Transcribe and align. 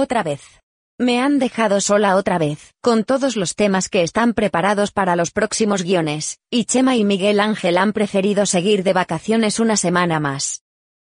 Otra 0.00 0.22
vez. 0.22 0.60
Me 0.96 1.20
han 1.20 1.40
dejado 1.40 1.80
sola 1.80 2.14
otra 2.14 2.38
vez, 2.38 2.72
con 2.80 3.02
todos 3.02 3.34
los 3.34 3.56
temas 3.56 3.88
que 3.88 4.04
están 4.04 4.32
preparados 4.32 4.92
para 4.92 5.16
los 5.16 5.32
próximos 5.32 5.82
guiones, 5.82 6.38
y 6.52 6.66
Chema 6.66 6.94
y 6.94 7.02
Miguel 7.02 7.40
Ángel 7.40 7.76
han 7.76 7.92
preferido 7.92 8.46
seguir 8.46 8.84
de 8.84 8.92
vacaciones 8.92 9.58
una 9.58 9.76
semana 9.76 10.20
más. 10.20 10.62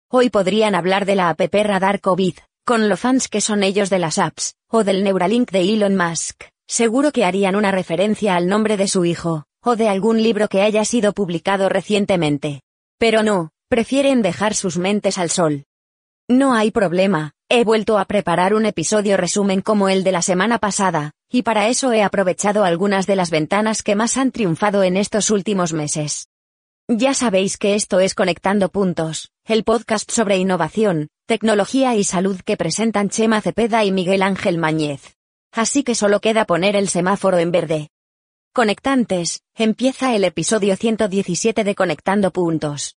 Hoy 0.08 0.30
podrían 0.30 0.76
hablar 0.76 1.04
de 1.04 1.16
la 1.16 1.30
app 1.30 1.40
Radar 1.52 2.00
COVID, 2.00 2.34
con 2.64 2.88
lo 2.88 2.96
fans 2.96 3.26
que 3.26 3.40
son 3.40 3.64
ellos 3.64 3.90
de 3.90 3.98
las 3.98 4.18
apps, 4.18 4.54
o 4.70 4.84
del 4.84 5.02
Neuralink 5.02 5.50
de 5.50 5.62
Elon 5.62 5.96
Musk, 5.96 6.44
seguro 6.68 7.10
que 7.10 7.24
harían 7.24 7.56
una 7.56 7.72
referencia 7.72 8.36
al 8.36 8.46
nombre 8.46 8.76
de 8.76 8.86
su 8.86 9.04
hijo, 9.04 9.46
o 9.64 9.74
de 9.74 9.88
algún 9.88 10.22
libro 10.22 10.46
que 10.46 10.62
haya 10.62 10.84
sido 10.84 11.12
publicado 11.12 11.68
recientemente. 11.68 12.60
Pero 13.00 13.24
no, 13.24 13.50
prefieren 13.68 14.22
dejar 14.22 14.54
sus 14.54 14.78
mentes 14.78 15.18
al 15.18 15.30
sol. 15.30 15.64
No 16.28 16.54
hay 16.54 16.70
problema, 16.70 17.35
he 17.48 17.64
vuelto 17.64 17.98
a 17.98 18.04
preparar 18.06 18.54
un 18.54 18.66
episodio 18.66 19.16
resumen 19.16 19.60
como 19.60 19.88
el 19.88 20.02
de 20.02 20.12
la 20.12 20.22
semana 20.22 20.58
pasada, 20.58 21.12
y 21.30 21.42
para 21.42 21.68
eso 21.68 21.92
he 21.92 22.02
aprovechado 22.02 22.64
algunas 22.64 23.06
de 23.06 23.14
las 23.14 23.30
ventanas 23.30 23.82
que 23.82 23.94
más 23.94 24.16
han 24.16 24.32
triunfado 24.32 24.82
en 24.82 24.96
estos 24.96 25.30
últimos 25.30 25.72
meses. 25.72 26.28
Ya 26.88 27.14
sabéis 27.14 27.56
que 27.56 27.74
esto 27.74 28.00
es 28.00 28.14
Conectando 28.14 28.68
Puntos, 28.68 29.30
el 29.44 29.64
podcast 29.64 30.10
sobre 30.10 30.38
innovación, 30.38 31.08
tecnología 31.26 31.94
y 31.94 32.04
salud 32.04 32.40
que 32.44 32.56
presentan 32.56 33.10
Chema 33.10 33.40
Cepeda 33.40 33.84
y 33.84 33.92
Miguel 33.92 34.22
Ángel 34.22 34.58
Mañez. 34.58 35.16
Así 35.52 35.84
que 35.84 35.94
solo 35.94 36.20
queda 36.20 36.46
poner 36.46 36.76
el 36.76 36.88
semáforo 36.88 37.38
en 37.38 37.52
verde. 37.52 37.88
Conectantes, 38.52 39.42
empieza 39.54 40.14
el 40.14 40.24
episodio 40.24 40.76
117 40.76 41.62
de 41.62 41.74
Conectando 41.74 42.32
Puntos. 42.32 42.96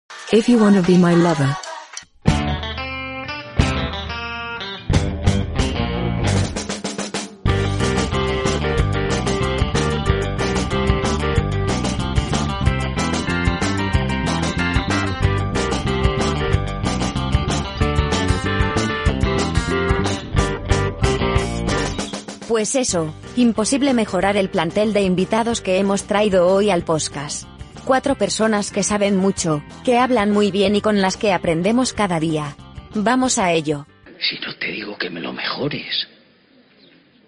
Pues 22.57 22.73
eso, 22.73 23.13
imposible 23.35 23.93
mejorar 23.93 24.35
el 24.35 24.49
plantel 24.49 24.91
de 24.91 25.03
invitados 25.03 25.61
que 25.61 25.77
hemos 25.77 26.05
traído 26.05 26.47
hoy 26.47 26.71
al 26.71 26.83
podcast. 26.83 27.47
Cuatro 27.85 28.15
personas 28.15 28.71
que 28.71 28.81
saben 28.81 29.15
mucho, 29.15 29.61
que 29.85 29.99
hablan 29.99 30.31
muy 30.31 30.49
bien 30.49 30.75
y 30.75 30.81
con 30.81 30.99
las 30.99 31.17
que 31.17 31.33
aprendemos 31.33 31.93
cada 31.93 32.19
día. 32.19 32.55
Vamos 32.95 33.37
a 33.37 33.51
ello. 33.51 33.85
Si 34.19 34.39
no 34.39 34.55
te 34.55 34.71
digo 34.71 34.97
que 34.97 35.07
me 35.11 35.21
lo 35.21 35.33
mejores, 35.33 36.07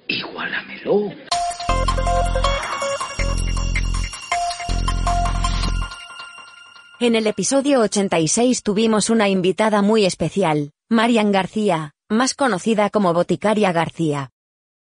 igualamelo. 0.08 1.12
En 7.00 7.16
el 7.16 7.28
episodio 7.28 7.82
86 7.82 8.64
tuvimos 8.64 9.12
una 9.12 9.30
invitada 9.30 9.84
muy 9.84 10.06
especial, 10.06 10.72
Marian 10.90 11.32
García, 11.32 11.94
más 12.10 12.34
conocida 12.34 12.90
como 12.90 13.14
Boticaria 13.14 13.72
García. 13.72 14.32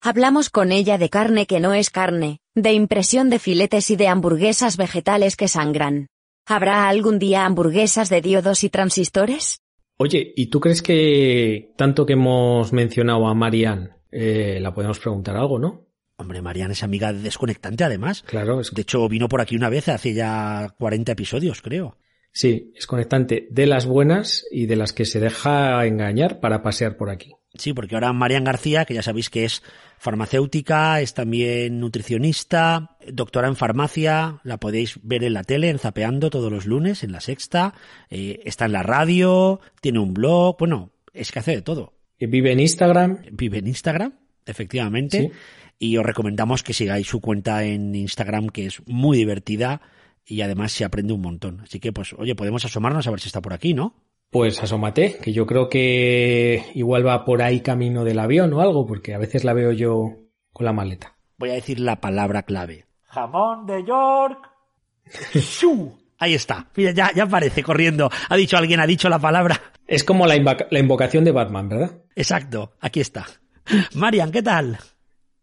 Hablamos 0.03 0.51
con 0.51 0.73
ella 0.73 0.99
de 0.99 1.09
carne 1.09 1.47
que 1.47 1.61
no 1.61 1.75
es 1.75 1.91
carne, 1.91 2.39
de 2.55 2.73
impresión 2.73 3.31
de 3.31 3.39
filetes 3.39 3.91
y 3.91 3.97
de 3.97 4.09
hamburguesas 4.09 4.77
vegetales 4.77 5.37
que 5.37 5.49
sangran. 5.49 6.09
¿Habrá 6.47 6.89
algún 6.89 7.19
día 7.19 7.45
hamburguesas 7.45 8.09
de 8.09 8.21
diodos 8.21 8.63
y 8.63 8.69
transistores? 8.69 9.59
Oye, 9.99 10.33
¿y 10.37 10.47
tú 10.47 10.61
crees 10.61 10.83
que 10.83 11.73
tanto 11.77 12.07
que 12.07 12.13
hemos 12.13 12.73
mencionado 12.73 13.27
a 13.27 13.35
Marian, 13.35 13.97
eh, 14.13 14.59
la 14.61 14.73
podemos 14.73 14.99
preguntar 14.99 15.37
algo, 15.37 15.59
no? 15.59 15.87
Hombre, 16.19 16.41
Marian 16.41 16.71
es 16.71 16.83
amiga 16.83 17.13
de 17.13 17.21
Desconectante, 17.21 17.85
además. 17.85 18.23
Claro, 18.23 18.61
es 18.61 18.73
De 18.73 18.83
hecho, 18.83 19.09
vino 19.09 19.29
por 19.29 19.41
aquí 19.41 19.57
una 19.57 19.69
vez 19.69 19.89
hace 19.89 20.15
ya 20.15 20.75
40 20.79 21.13
episodios, 21.13 21.62
creo. 21.62 21.99
Sí, 22.37 22.71
es 22.77 22.87
conectante 22.87 23.49
de 23.51 23.65
las 23.65 23.87
buenas 23.87 24.45
y 24.51 24.67
de 24.67 24.77
las 24.77 24.93
que 24.93 25.07
se 25.07 25.21
deja 25.21 25.87
engañar 25.87 26.39
para 26.39 26.63
pasear 26.63 26.99
por 26.99 27.09
aquí. 27.09 27.33
Sí, 27.55 27.73
porque 27.73 27.95
ahora 27.95 28.13
Marian 28.13 28.45
García, 28.45 28.85
que 28.85 28.93
ya 28.93 29.01
sabéis 29.03 29.31
que 29.31 29.47
es 29.47 29.63
farmacéutica, 29.97 31.01
es 31.01 31.15
también 31.15 31.81
nutricionista, 31.81 32.99
doctora 33.11 33.49
en 33.49 33.57
farmacia, 33.57 34.41
la 34.45 34.59
podéis 34.59 34.99
ver 35.03 35.25
en 35.25 35.33
la 35.33 35.45
tele, 35.45 35.71
en 35.71 35.79
Zapeando 35.79 36.29
todos 36.29 36.53
los 36.53 36.67
lunes, 36.67 37.03
en 37.03 37.13
la 37.13 37.21
sexta, 37.23 37.73
eh, 38.11 38.41
está 38.45 38.67
en 38.67 38.73
la 38.73 38.83
radio, 38.83 39.61
tiene 39.81 39.99
un 40.01 40.13
blog, 40.13 40.59
bueno, 40.59 40.93
es 41.15 41.33
que 41.33 41.39
hace 41.39 41.53
de 41.53 41.63
todo. 41.63 41.95
Y 42.19 42.27
Vive 42.27 42.53
en 42.53 42.61
Instagram. 42.61 43.23
Vive 43.33 43.61
en 43.61 43.69
Instagram, 43.69 44.13
efectivamente, 44.45 45.21
Sí. 45.21 45.31
y 45.79 45.97
os 45.97 46.05
recomendamos 46.05 46.63
que 46.63 46.75
sigáis 46.75 47.07
su 47.07 47.23
cuenta 47.23 47.65
en 47.65 47.95
Instagram, 47.95 48.49
que 48.51 48.67
es 48.67 48.83
muy 48.87 49.17
divertida 49.17 49.81
y 50.26 50.41
además 50.42 50.72
se 50.72 50.84
aprende 50.84 51.12
un 51.12 51.20
montón. 51.22 51.60
Así 51.60 51.81
que, 51.81 51.92
pues, 51.92 52.12
oye, 52.19 52.34
podemos 52.34 52.64
asomarnos 52.64 53.06
a 53.06 53.10
ver 53.10 53.20
si 53.20 53.28
está 53.28 53.41
por 53.41 53.53
aquí, 53.54 53.72
¿no? 53.75 53.94
Pues 54.31 54.60
asómate, 54.62 55.19
que 55.22 55.32
yo 55.32 55.47
creo 55.47 55.69
que 55.69 56.64
igual 56.75 57.06
va 57.06 57.25
por 57.25 57.42
ahí 57.42 57.60
camino 57.60 58.04
del 58.04 58.19
avión 58.19 58.53
o 58.53 58.60
algo, 58.60 58.84
porque 58.87 59.14
a 59.14 59.19
veces 59.19 59.44
la 59.44 59.53
veo 59.53 59.70
yo 59.72 60.16
con 60.53 60.66
la 60.66 60.72
maleta. 60.72 61.16
Voy 61.38 61.50
a 61.50 61.54
decir 61.54 61.78
la 61.78 62.00
palabra 62.00 62.42
clave. 62.42 62.87
Jamón 63.04 63.66
de 63.66 63.84
York. 63.87 64.50
¡Shu! 65.34 65.97
Ahí 66.19 66.32
está. 66.34 66.66
Mira, 66.75 66.93
ya, 66.93 67.10
ya 67.14 67.25
aparece 67.25 67.62
corriendo. 67.62 68.10
Ha 68.31 68.37
dicho 68.37 68.56
alguien, 68.56 68.81
ha 68.81 68.87
dicho 68.87 69.08
la 69.10 69.19
palabra. 69.19 69.60
Es 69.87 70.03
como 70.03 70.26
la, 70.26 70.34
invoca- 70.34 70.66
la 70.70 70.78
invocación 70.78 71.25
de 71.25 71.31
Batman, 71.32 71.69
¿verdad? 71.69 72.03
Exacto. 72.16 72.72
Aquí 72.81 73.00
está. 73.00 73.26
Marian, 73.94 74.32
¿qué 74.32 74.43
tal? 74.43 74.78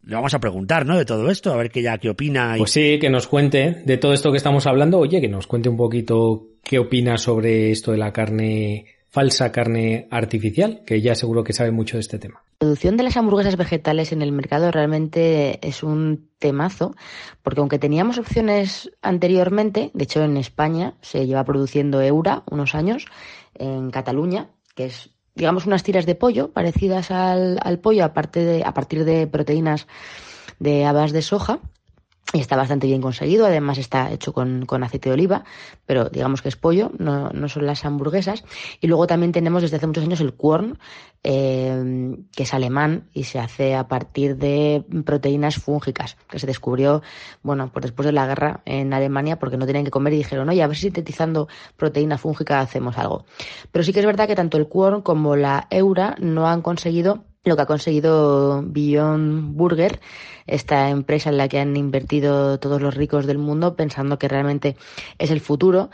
Le 0.05 0.15
vamos 0.15 0.33
a 0.33 0.39
preguntar, 0.39 0.85
¿no? 0.85 0.97
De 0.97 1.05
todo 1.05 1.29
esto, 1.29 1.53
a 1.53 1.55
ver 1.57 1.69
qué 1.71 1.81
ya 1.81 1.97
qué 1.97 2.09
opina. 2.09 2.55
y- 2.55 2.59
Pues 2.59 2.71
sí, 2.71 2.99
que 2.99 3.09
nos 3.09 3.27
cuente 3.27 3.81
de 3.85 3.97
todo 3.97 4.13
esto 4.13 4.31
que 4.31 4.37
estamos 4.37 4.67
hablando. 4.67 4.99
Oye, 4.99 5.21
que 5.21 5.29
nos 5.29 5.47
cuente 5.47 5.69
un 5.69 5.77
poquito 5.77 6.47
qué 6.63 6.79
opina 6.79 7.17
sobre 7.17 7.71
esto 7.71 7.91
de 7.91 7.97
la 7.97 8.11
carne 8.11 8.85
falsa, 9.09 9.51
carne 9.51 10.07
artificial, 10.09 10.81
que 10.85 10.99
ya 10.99 11.13
seguro 11.15 11.43
que 11.43 11.53
sabe 11.53 11.71
mucho 11.71 11.97
de 11.97 12.01
este 12.01 12.17
tema. 12.17 12.41
La 12.59 12.65
producción 12.67 12.97
de 12.97 13.03
las 13.03 13.15
hamburguesas 13.15 13.57
vegetales 13.57 14.11
en 14.11 14.21
el 14.23 14.31
mercado 14.31 14.71
realmente 14.71 15.59
es 15.67 15.83
un 15.83 16.29
temazo, 16.39 16.95
porque 17.43 17.59
aunque 17.59 17.77
teníamos 17.77 18.17
opciones 18.17 18.89
anteriormente, 19.03 19.91
de 19.93 20.03
hecho 20.03 20.23
en 20.23 20.37
España 20.37 20.95
se 21.01 21.27
lleva 21.27 21.43
produciendo 21.43 22.01
Eura 22.01 22.43
unos 22.49 22.73
años, 22.73 23.05
en 23.55 23.91
Cataluña, 23.91 24.49
que 24.75 24.85
es 24.85 25.11
digamos 25.35 25.65
unas 25.65 25.83
tiras 25.83 26.05
de 26.05 26.15
pollo 26.15 26.51
parecidas 26.51 27.11
al, 27.11 27.59
al 27.61 27.79
pollo 27.79 28.05
aparte 28.05 28.39
de, 28.39 28.63
a 28.63 28.73
partir 28.73 29.05
de 29.05 29.27
proteínas 29.27 29.87
de 30.59 30.85
habas 30.85 31.11
de 31.11 31.21
soja. 31.21 31.59
Y 32.35 32.39
está 32.39 32.55
bastante 32.55 32.87
bien 32.87 32.99
conseguido, 32.99 33.45
además 33.45 33.77
está 33.77 34.11
hecho 34.11 34.33
con, 34.33 34.65
con 34.65 34.83
aceite 34.83 35.09
de 35.09 35.13
oliva, 35.13 35.43
pero 35.85 36.09
digamos 36.09 36.41
que 36.41 36.49
es 36.49 36.55
pollo, 36.55 36.91
no, 36.97 37.29
no 37.29 37.47
son 37.47 37.67
las 37.67 37.85
hamburguesas. 37.85 38.43
Y 38.81 38.87
luego 38.87 39.05
también 39.05 39.31
tenemos 39.31 39.61
desde 39.61 39.77
hace 39.77 39.85
muchos 39.85 40.03
años 40.03 40.19
el 40.19 40.33
Quorn, 40.33 40.79
eh, 41.23 42.17
que 42.35 42.41
es 42.41 42.53
alemán 42.55 43.07
y 43.13 43.25
se 43.25 43.37
hace 43.37 43.75
a 43.75 43.87
partir 43.87 44.35
de 44.37 44.83
proteínas 45.05 45.57
fúngicas, 45.57 46.17
que 46.27 46.39
se 46.39 46.47
descubrió, 46.47 47.03
bueno, 47.43 47.69
pues 47.71 47.83
después 47.83 48.07
de 48.07 48.13
la 48.13 48.25
guerra 48.25 48.61
en 48.65 48.93
Alemania, 48.93 49.37
porque 49.37 49.57
no 49.57 49.67
tenían 49.67 49.85
que 49.85 49.91
comer 49.91 50.13
y 50.13 50.17
dijeron, 50.17 50.49
oye, 50.49 50.63
a 50.63 50.67
ver 50.67 50.75
si 50.75 50.83
sintetizando 50.83 51.47
proteína 51.77 52.17
fúngica 52.17 52.61
hacemos 52.61 52.97
algo. 52.97 53.25
Pero 53.71 53.83
sí 53.83 53.93
que 53.93 53.99
es 53.99 54.05
verdad 54.07 54.27
que 54.27 54.35
tanto 54.35 54.57
el 54.57 54.67
Quorn 54.67 55.03
como 55.03 55.35
la 55.35 55.67
Eura 55.69 56.15
no 56.19 56.47
han 56.47 56.63
conseguido 56.63 57.25
lo 57.43 57.55
que 57.55 57.61
ha 57.61 57.65
conseguido 57.65 58.63
Beyond 58.65 59.55
Burger, 59.55 59.99
esta 60.47 60.89
empresa 60.89 61.29
en 61.29 61.37
la 61.37 61.47
que 61.47 61.59
han 61.59 61.75
invertido 61.75 62.59
todos 62.59 62.81
los 62.81 62.95
ricos 62.95 63.25
del 63.25 63.37
mundo 63.37 63.75
pensando 63.75 64.17
que 64.17 64.27
realmente 64.27 64.77
es 65.17 65.29
el 65.31 65.41
futuro, 65.41 65.89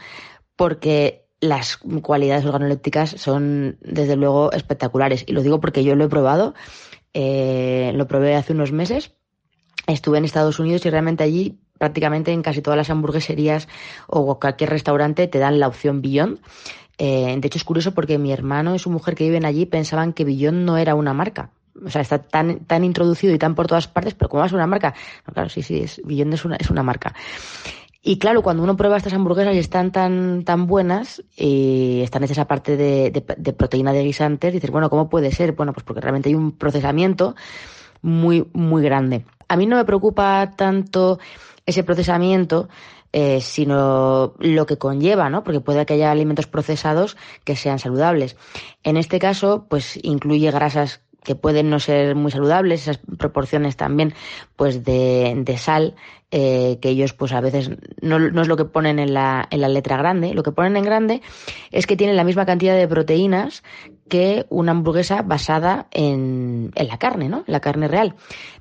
porque 0.55 1.25
las 1.41 1.77
cualidades 1.77 2.45
organolépticas 2.45 3.11
son 3.11 3.77
desde 3.81 4.15
luego 4.15 4.51
espectaculares. 4.51 5.23
Y 5.25 5.31
lo 5.31 5.41
digo 5.41 5.59
porque 5.59 5.83
yo 5.83 5.95
lo 5.95 6.05
he 6.05 6.09
probado, 6.09 6.53
eh, 7.13 7.91
lo 7.95 8.07
probé 8.07 8.35
hace 8.35 8.53
unos 8.53 8.71
meses, 8.71 9.13
estuve 9.87 10.19
en 10.19 10.25
Estados 10.25 10.59
Unidos 10.59 10.85
y 10.85 10.89
realmente 10.89 11.23
allí 11.23 11.59
prácticamente 11.79 12.31
en 12.31 12.43
casi 12.43 12.61
todas 12.61 12.77
las 12.77 12.89
hamburgueserías 12.89 13.67
o 14.07 14.37
cualquier 14.39 14.69
restaurante 14.69 15.27
te 15.27 15.39
dan 15.39 15.59
la 15.59 15.67
opción 15.67 16.01
Beyond. 16.01 16.39
Eh, 16.99 17.35
de 17.39 17.47
hecho, 17.47 17.57
es 17.57 17.63
curioso 17.63 17.93
porque 17.93 18.17
mi 18.17 18.31
hermano 18.31 18.75
y 18.75 18.79
su 18.79 18.89
mujer 18.89 19.15
que 19.15 19.23
viven 19.23 19.45
allí 19.45 19.65
pensaban 19.65 20.11
que 20.11 20.25
Beyond 20.25 20.65
no 20.65 20.77
era 20.77 20.95
una 20.95 21.13
marca. 21.13 21.49
O 21.83 21.89
sea, 21.89 22.01
está 22.01 22.19
tan, 22.19 22.59
tan 22.65 22.83
introducido 22.83 23.33
y 23.33 23.39
tan 23.39 23.55
por 23.55 23.67
todas 23.67 23.87
partes, 23.87 24.13
pero 24.13 24.27
¿cómo 24.29 24.43
es 24.43 24.51
una 24.51 24.67
marca? 24.67 24.93
Claro, 25.33 25.49
sí, 25.49 25.63
sí, 25.63 25.79
es, 25.79 26.01
Beyond 26.03 26.33
es 26.33 26.43
una, 26.43 26.57
es 26.57 26.69
una 26.69 26.83
marca. 26.83 27.15
Y 28.01 28.17
claro, 28.19 28.41
cuando 28.41 28.63
uno 28.63 28.75
prueba 28.75 28.97
estas 28.97 29.13
hamburguesas 29.13 29.55
y 29.55 29.59
están 29.59 29.91
tan, 29.91 30.43
tan 30.43 30.67
buenas 30.67 31.23
y 31.37 32.01
están 32.01 32.23
hechas 32.23 32.39
aparte 32.39 32.75
de, 32.75 33.11
de, 33.11 33.23
de 33.37 33.53
proteína 33.53 33.93
de 33.93 34.03
guisantes, 34.03 34.51
dices, 34.51 34.69
bueno, 34.69 34.89
¿cómo 34.89 35.09
puede 35.09 35.31
ser? 35.31 35.53
Bueno, 35.53 35.71
pues 35.73 35.85
porque 35.85 36.01
realmente 36.01 36.27
hay 36.27 36.35
un 36.35 36.51
procesamiento 36.51 37.35
muy, 38.01 38.45
muy 38.53 38.83
grande. 38.83 39.25
A 39.47 39.55
mí 39.55 39.65
no 39.65 39.77
me 39.77 39.85
preocupa 39.85 40.51
tanto 40.55 41.19
ese 41.65 41.83
procesamiento, 41.83 42.67
eh, 43.11 43.41
sino 43.41 44.33
lo 44.39 44.65
que 44.65 44.77
conlleva, 44.77 45.29
¿no? 45.29 45.43
Porque 45.43 45.61
puede 45.61 45.85
que 45.85 45.93
haya 45.93 46.11
alimentos 46.11 46.47
procesados 46.47 47.17
que 47.43 47.55
sean 47.55 47.79
saludables. 47.79 48.37
En 48.83 48.97
este 48.97 49.19
caso, 49.19 49.65
pues 49.69 49.99
incluye 50.03 50.51
grasas 50.51 51.01
que 51.23 51.35
pueden 51.35 51.69
no 51.69 51.79
ser 51.79 52.15
muy 52.15 52.31
saludables, 52.31 52.83
esas 52.83 52.99
proporciones 53.17 53.75
también 53.75 54.13
pues 54.55 54.83
de, 54.83 55.33
de 55.37 55.57
sal, 55.57 55.95
eh, 56.31 56.77
que 56.81 56.89
ellos 56.89 57.13
pues 57.13 57.31
a 57.31 57.41
veces 57.41 57.71
no, 58.01 58.19
no, 58.19 58.41
es 58.41 58.47
lo 58.47 58.57
que 58.57 58.65
ponen 58.65 58.99
en 58.99 59.13
la, 59.13 59.47
en 59.49 59.61
la 59.61 59.67
letra 59.67 59.97
grande, 59.97 60.33
lo 60.33 60.43
que 60.43 60.51
ponen 60.51 60.77
en 60.77 60.83
grande 60.83 61.21
es 61.71 61.87
que 61.87 61.97
tienen 61.97 62.15
la 62.15 62.23
misma 62.23 62.45
cantidad 62.45 62.75
de 62.75 62.87
proteínas 62.87 63.63
que 64.07 64.45
una 64.49 64.71
hamburguesa 64.71 65.21
basada 65.21 65.87
en, 65.91 66.71
en 66.75 66.87
la 66.87 66.97
carne, 66.97 67.29
¿no? 67.29 67.43
La 67.47 67.59
carne 67.59 67.87
real. 67.87 68.15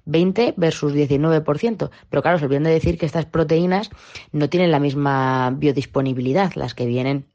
20 0.05 0.55
versus 0.57 0.95
19%. 0.95 1.91
Pero 2.11 2.23
claro, 2.23 2.39
se 2.39 2.45
olvidan 2.45 2.65
de 2.65 2.71
decir 2.71 2.99
que 2.99 3.07
estas 3.07 3.27
proteínas 3.27 3.91
no 4.31 4.49
tienen 4.49 4.71
la 4.71 4.79
misma 4.79 5.51
biodisponibilidad, 5.57 6.53
las 6.55 6.75
que 6.75 6.87
vienen 6.87 7.27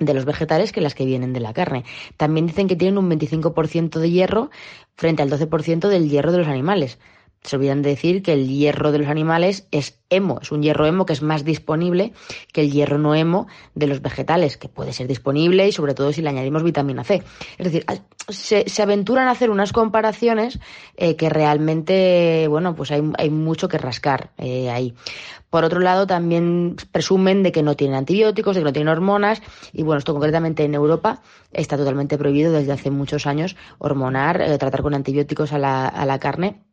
de 0.00 0.14
los 0.14 0.24
vegetales 0.24 0.72
que 0.72 0.80
las 0.80 0.94
que 0.94 1.04
vienen 1.04 1.32
de 1.32 1.40
la 1.40 1.52
carne. 1.52 1.84
También 2.16 2.46
dicen 2.46 2.66
que 2.66 2.74
tienen 2.74 2.98
un 2.98 3.08
25% 3.08 4.00
de 4.00 4.10
hierro 4.10 4.50
frente 4.96 5.22
al 5.22 5.30
12% 5.30 5.88
del 5.88 6.08
hierro 6.08 6.32
de 6.32 6.38
los 6.38 6.48
animales. 6.48 6.98
Se 7.42 7.56
olvidan 7.56 7.80
de 7.80 7.90
decir 7.90 8.22
que 8.22 8.34
el 8.34 8.48
hierro 8.48 8.92
de 8.92 8.98
los 8.98 9.08
animales 9.08 9.66
es 9.70 9.98
hemo, 10.10 10.40
es 10.42 10.52
un 10.52 10.62
hierro 10.62 10.86
hemo 10.86 11.06
que 11.06 11.14
es 11.14 11.22
más 11.22 11.42
disponible 11.42 12.12
que 12.52 12.60
el 12.60 12.70
hierro 12.70 12.98
no 12.98 13.14
hemo 13.14 13.46
de 13.74 13.86
los 13.86 14.02
vegetales, 14.02 14.58
que 14.58 14.68
puede 14.68 14.92
ser 14.92 15.06
disponible 15.06 15.66
y 15.66 15.72
sobre 15.72 15.94
todo 15.94 16.12
si 16.12 16.20
le 16.20 16.28
añadimos 16.28 16.62
vitamina 16.62 17.02
C. 17.02 17.22
Es 17.56 17.64
decir, 17.64 17.86
se, 18.28 18.68
se 18.68 18.82
aventuran 18.82 19.28
a 19.28 19.30
hacer 19.30 19.50
unas 19.50 19.72
comparaciones 19.72 20.58
eh, 20.96 21.16
que 21.16 21.30
realmente, 21.30 22.46
bueno, 22.48 22.74
pues 22.74 22.90
hay, 22.90 23.02
hay 23.16 23.30
mucho 23.30 23.68
que 23.68 23.78
rascar 23.78 24.32
eh, 24.36 24.68
ahí. 24.68 24.94
Por 25.48 25.64
otro 25.64 25.80
lado, 25.80 26.06
también 26.06 26.76
presumen 26.92 27.42
de 27.42 27.52
que 27.52 27.62
no 27.62 27.74
tienen 27.74 27.96
antibióticos, 27.96 28.54
de 28.54 28.60
que 28.60 28.64
no 28.66 28.72
tienen 28.72 28.88
hormonas, 28.88 29.42
y 29.72 29.82
bueno, 29.82 29.98
esto 29.98 30.12
concretamente 30.12 30.62
en 30.64 30.74
Europa 30.74 31.22
está 31.52 31.76
totalmente 31.76 32.18
prohibido 32.18 32.52
desde 32.52 32.72
hace 32.72 32.90
muchos 32.90 33.26
años 33.26 33.56
hormonar, 33.78 34.40
eh, 34.42 34.58
tratar 34.58 34.82
con 34.82 34.94
antibióticos 34.94 35.52
a 35.52 35.58
la, 35.58 35.88
a 35.88 36.04
la 36.04 36.18
carne 36.20 36.69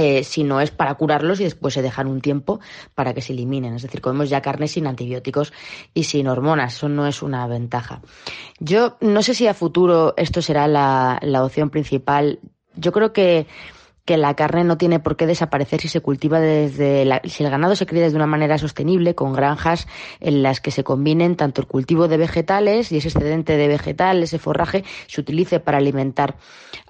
eh, 0.00 0.22
si 0.22 0.44
no 0.44 0.60
es 0.60 0.70
para 0.70 0.94
curarlos 0.94 1.40
y 1.40 1.44
después 1.44 1.74
se 1.74 1.82
dejan 1.82 2.06
un 2.06 2.20
tiempo 2.20 2.60
para 2.94 3.14
que 3.14 3.20
se 3.20 3.32
eliminen. 3.32 3.74
Es 3.74 3.82
decir, 3.82 4.00
comemos 4.00 4.30
ya 4.30 4.40
carne 4.40 4.68
sin 4.68 4.86
antibióticos 4.86 5.52
y 5.92 6.04
sin 6.04 6.28
hormonas. 6.28 6.76
Eso 6.76 6.88
no 6.88 7.08
es 7.08 7.20
una 7.20 7.44
ventaja. 7.48 8.00
Yo 8.60 8.96
no 9.00 9.24
sé 9.24 9.34
si 9.34 9.48
a 9.48 9.54
futuro 9.54 10.14
esto 10.16 10.40
será 10.40 10.68
la, 10.68 11.18
la 11.20 11.42
opción 11.42 11.70
principal. 11.70 12.38
Yo 12.76 12.92
creo 12.92 13.12
que 13.12 13.48
que 14.08 14.16
la 14.16 14.32
carne 14.32 14.64
no 14.64 14.78
tiene 14.78 15.00
por 15.00 15.18
qué 15.18 15.26
desaparecer 15.26 15.82
si 15.82 15.88
se 15.88 16.00
cultiva 16.00 16.40
desde 16.40 17.04
la, 17.04 17.20
si 17.24 17.44
el 17.44 17.50
ganado 17.50 17.76
se 17.76 17.84
cría 17.84 18.08
de 18.08 18.16
una 18.16 18.26
manera 18.26 18.56
sostenible 18.56 19.14
con 19.14 19.34
granjas 19.34 19.86
en 20.20 20.42
las 20.42 20.62
que 20.62 20.70
se 20.70 20.82
combinen 20.82 21.36
tanto 21.36 21.60
el 21.60 21.66
cultivo 21.66 22.08
de 22.08 22.16
vegetales 22.16 22.90
y 22.90 22.96
ese 22.96 23.08
excedente 23.08 23.58
de 23.58 23.68
vegetal, 23.68 24.22
ese 24.22 24.38
forraje 24.38 24.82
se 25.08 25.20
utilice 25.20 25.60
para 25.60 25.76
alimentar 25.76 26.36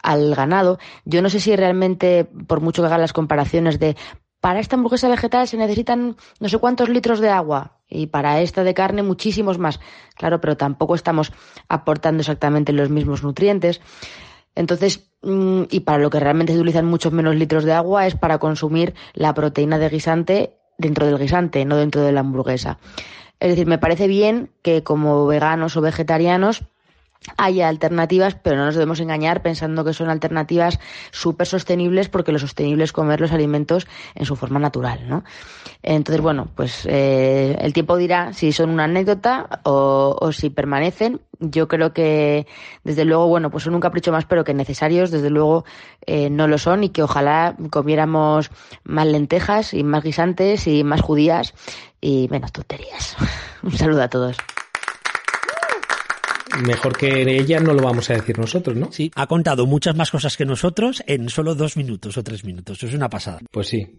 al 0.01 0.33
ganado. 0.37 0.79
Yo 1.07 1.21
no 1.21 1.29
sé 1.29 1.41
si 1.41 1.57
realmente 1.57 2.25
por 2.47 2.61
mucho 2.61 2.83
que 2.83 2.87
hagan 2.87 3.01
las 3.01 3.13
comparaciones 3.13 3.81
de 3.81 3.97
para 4.41 4.61
esta 4.61 4.77
hamburguesa 4.77 5.09
vegetal 5.09 5.49
se 5.49 5.57
necesitan 5.57 6.15
no 6.39 6.49
sé 6.49 6.59
cuántos 6.59 6.89
litros 6.89 7.19
de 7.19 7.31
agua 7.31 7.79
y 7.89 8.07
para 8.07 8.41
esta 8.43 8.63
de 8.63 8.75
carne 8.75 9.03
muchísimos 9.03 9.59
más. 9.59 9.81
Claro, 10.15 10.41
pero 10.41 10.57
tampoco 10.57 10.95
estamos 10.95 11.33
aportando 11.69 12.21
exactamente 12.21 12.73
los 12.73 12.91
mismos 12.91 13.25
nutrientes. 13.25 13.81
Entonces, 14.59 15.09
mm, 15.23 15.63
y 15.71 15.81
para 15.81 15.99
lo 15.99 16.11
que 16.11 16.19
realmente 16.19 16.53
se 16.53 16.59
utilizan 16.59 16.85
muchos 16.85 17.13
menos 17.13 17.37
litros 17.37 17.63
de 17.63 17.73
agua 17.73 18.09
es 18.09 18.17
para 18.17 18.39
consumir 18.39 18.93
la 19.15 19.33
proteína 19.33 19.79
de 19.79 19.89
guisante 19.89 20.59
dentro 20.79 21.07
del 21.07 21.17
guisante, 21.17 21.65
no 21.65 21.77
dentro 21.77 22.03
de 22.03 22.11
la 22.11 22.21
hamburguesa. 22.21 22.81
Es 23.39 23.51
decir, 23.51 23.69
me 23.69 23.79
parece 23.79 24.09
bien 24.09 24.51
que 24.63 24.83
como 24.83 25.29
veganos 25.29 25.77
o 25.77 25.81
vegetarianos 25.81 26.65
haya 27.37 27.69
alternativas, 27.69 28.35
pero 28.35 28.57
no 28.57 28.65
nos 28.67 28.75
debemos 28.75 29.01
engañar 29.01 29.43
pensando 29.43 29.85
que 29.85 29.93
son 29.93 30.09
alternativas 30.09 30.79
súper 31.11 31.47
sostenibles 31.47 32.09
porque 32.09 32.33
lo 32.33 32.39
sostenible 32.39 32.85
es 32.85 32.93
comer 32.93 33.21
los 33.21 33.33
alimentos 33.33 33.87
en 34.15 34.25
su 34.25 34.37
forma 34.37 34.59
natural, 34.59 35.09
¿no? 35.09 35.25
Entonces, 35.83 36.23
bueno, 36.23 36.49
pues 36.55 36.87
eh, 36.87 37.57
el 37.61 37.73
tiempo 37.73 37.97
dirá 37.97 38.33
si 38.33 38.53
son 38.53 38.71
una 38.71 38.85
anécdota 38.85 39.61
o, 39.65 40.31
si 40.33 40.51
permanecen. 40.51 41.21
Yo 41.41 41.69
creo 41.69 41.93
que, 41.93 42.47
desde 42.83 43.05
luego, 43.05 43.29
bueno, 43.29 43.51
pues 43.51 43.63
son 43.65 43.75
un 43.75 43.81
capricho 43.81 44.11
más, 44.11 44.25
pero 44.25 44.43
que 44.43 44.55
necesarios, 44.55 45.13
desde 45.13 45.31
luego, 45.31 45.65
eh, 46.07 46.31
no 46.31 46.49
lo 46.49 46.59
son 46.59 46.83
y 46.83 46.89
que 46.89 47.03
ojalá 47.03 47.57
comiéramos 47.71 48.51
más 48.83 49.07
lentejas 49.07 49.73
y 49.73 49.85
más 49.85 50.03
guisantes 50.03 50.67
y 50.67 50.83
más 50.83 51.01
judías 51.01 51.55
y 52.01 52.27
menos 52.31 52.53
tonterías. 52.53 53.17
un 53.63 53.73
saludo 53.73 54.03
a 54.03 54.09
todos 54.09 54.37
mejor 56.67 56.97
que 56.97 57.39
ella 57.39 57.61
no 57.61 57.73
lo 57.73 57.83
vamos 57.83 58.11
a 58.11 58.15
decir 58.15 58.39
nosotros, 58.39 58.77
¿no? 58.77 58.93
Sí, 58.93 59.11
ha 59.15 59.27
contado 59.27 59.67
muchas 59.67 59.97
más 59.97 60.11
cosas 60.11 60.37
que 60.37 60.45
nosotros 60.45 61.03
en 61.07 61.29
solo 61.29 61.55
dos 61.55 61.77
minutos 61.77 62.17
o 62.17 62.23
tres 62.23 62.45
minutos. 62.45 62.83
Es 62.83 62.95
una 62.95 63.09
pasada. 63.09 63.41
Pues 63.51 63.69
sí. 63.69 63.99